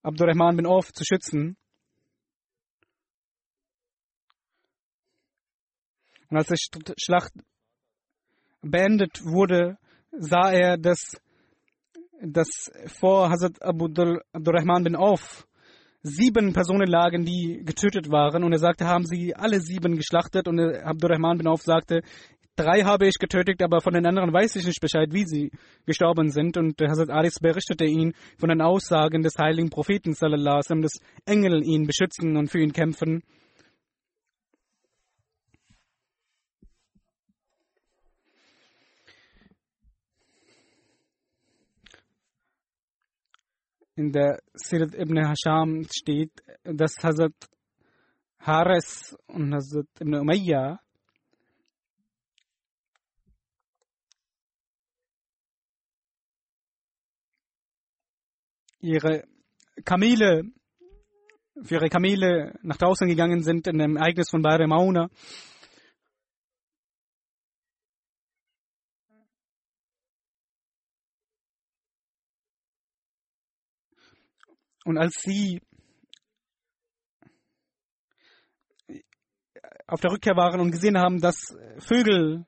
Abdurrahman 0.03 0.57
bin 0.57 0.65
Auf 0.65 0.93
zu 0.93 1.03
schützen. 1.03 1.57
Und 6.29 6.37
als 6.37 6.47
die 6.47 6.93
Schlacht 6.97 7.33
beendet 8.61 9.23
wurde, 9.23 9.77
sah 10.11 10.51
er, 10.51 10.77
dass, 10.77 11.17
dass 12.25 12.71
vor 12.87 13.29
Hazrat 13.29 13.61
Abdurrahman 13.61 14.83
bin 14.83 14.95
Auf 14.95 15.45
sieben 16.01 16.53
Personen 16.53 16.87
lagen, 16.87 17.25
die 17.25 17.61
getötet 17.63 18.09
waren. 18.09 18.43
Und 18.43 18.51
er 18.51 18.59
sagte, 18.59 18.85
haben 18.85 19.05
sie 19.05 19.35
alle 19.35 19.59
sieben 19.59 19.95
geschlachtet. 19.95 20.47
Und 20.47 20.59
Abdurrahman 20.59 21.37
bin 21.37 21.47
Auf 21.47 21.61
sagte, 21.61 22.01
Drei 22.55 22.81
habe 22.81 23.07
ich 23.07 23.15
getötet, 23.15 23.63
aber 23.63 23.81
von 23.81 23.93
den 23.93 24.05
anderen 24.05 24.31
weiß 24.31 24.57
ich 24.57 24.67
nicht 24.67 24.79
Bescheid, 24.79 25.11
wie 25.11 25.25
sie 25.25 25.49
gestorben 25.87 26.29
sind. 26.29 26.55
Und 26.55 26.79
Hazrat 26.79 27.09
Aris 27.09 27.39
berichtete 27.39 27.85
ihn 27.85 28.13
von 28.37 28.49
den 28.49 28.61
Aussagen 28.61 29.23
des 29.23 29.33
heiligen 29.39 29.71
Propheten, 29.71 30.13
sallallahu 30.13 30.81
dass 30.81 30.99
Engel 31.25 31.63
ihn 31.63 31.87
beschützen 31.87 32.37
und 32.37 32.51
für 32.51 32.59
ihn 32.59 32.71
kämpfen. 32.71 33.23
In 43.95 44.11
der 44.11 44.41
Sirat 44.53 44.95
ibn 44.95 45.17
Hasham 45.17 45.85
steht, 45.91 46.31
dass 46.63 46.97
Hazrat 47.03 47.33
Haris 48.39 49.15
und 49.27 49.53
Hazrat 49.53 49.87
ibn 49.99 50.15
Umayyah 50.15 50.79
ihre 58.79 59.25
Kamele, 59.85 60.43
für 61.61 61.75
ihre 61.75 61.89
Kamele 61.89 62.57
nach 62.63 62.77
draußen 62.77 63.07
gegangen 63.07 63.43
sind 63.43 63.67
in 63.67 63.77
dem 63.77 63.95
Ereignis 63.95 64.29
von 64.29 64.41
Bahre 64.41 64.67
Mauna. 64.67 65.09
Und 74.85 74.97
als 74.97 75.13
sie 75.21 75.61
äh, 78.87 78.99
auf 79.87 80.01
der 80.01 80.11
Rückkehr 80.11 80.35
waren 80.35 80.59
und 80.59 80.71
gesehen 80.71 80.97
haben, 80.97 81.19
dass 81.19 81.35
äh, 81.51 81.79
Vögel 81.79 82.45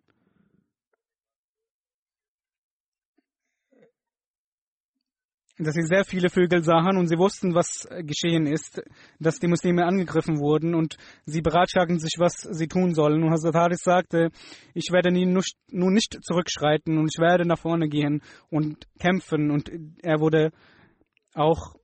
dass 5.58 5.74
sie 5.74 5.84
sehr 5.84 6.04
viele 6.04 6.30
Vögel 6.30 6.64
sahen 6.64 6.98
und 6.98 7.08
sie 7.08 7.18
wussten, 7.18 7.56
was 7.56 7.86
äh, 7.90 8.04
geschehen 8.04 8.46
ist, 8.46 8.82
dass 9.20 9.40
die 9.40 9.48
Muslime 9.48 9.86
angegriffen 9.86 10.40
wurden 10.40 10.76
und 10.76 10.98
sie 11.26 11.42
beratschlagen 11.42 12.00
sich, 12.00 12.16
was 12.18 12.34
sie 12.34 12.68
tun 12.68 12.94
sollen. 12.94 13.24
Und 13.24 13.32
Hazrat 13.32 13.56
Haris 13.56 13.82
sagte, 13.82 14.32
ich 14.74 14.92
werde 14.92 15.12
nun 15.12 15.94
nicht 15.94 16.18
zurückschreiten 16.22 16.98
und 16.98 17.10
ich 17.14 17.20
werde 17.20 17.48
nach 17.48 17.60
vorne 17.60 17.88
gehen 17.88 18.22
und 18.50 18.86
kämpfen. 19.00 19.50
Und 19.50 19.72
er 20.04 20.20
wurde 20.20 20.52
auch 21.34 21.76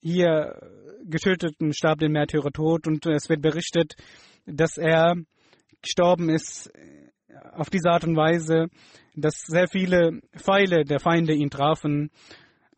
hier 0.00 0.58
getötet 1.04 1.54
und 1.60 1.76
starb 1.76 1.98
den 1.98 2.12
Märtyrertod 2.12 2.86
und 2.86 3.06
es 3.06 3.28
wird 3.28 3.42
berichtet, 3.42 3.94
dass 4.46 4.78
er 4.78 5.14
gestorben 5.82 6.28
ist 6.28 6.70
auf 7.52 7.70
diese 7.70 7.90
Art 7.90 8.04
und 8.04 8.16
Weise, 8.16 8.68
dass 9.14 9.42
sehr 9.46 9.68
viele 9.68 10.20
Pfeile 10.36 10.84
der 10.84 11.00
Feinde 11.00 11.34
ihn 11.34 11.50
trafen. 11.50 12.10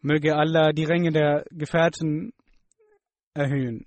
Möge 0.01 0.37
Allah 0.37 0.73
die 0.73 0.85
Ränge 0.85 1.13
der 1.13 1.45
Gefährten 1.51 2.33
erhöhen. 3.35 3.87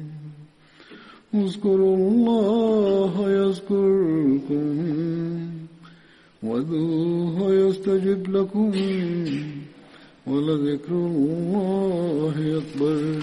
اذكروا 1.34 1.96
الله 1.96 3.30
يذكركم 3.30 4.66
وادعوه 6.42 7.52
يستجب 7.54 8.30
لكم 8.36 8.72
ولذكر 10.26 10.92
الله 10.92 12.62
أكبر 12.62 13.22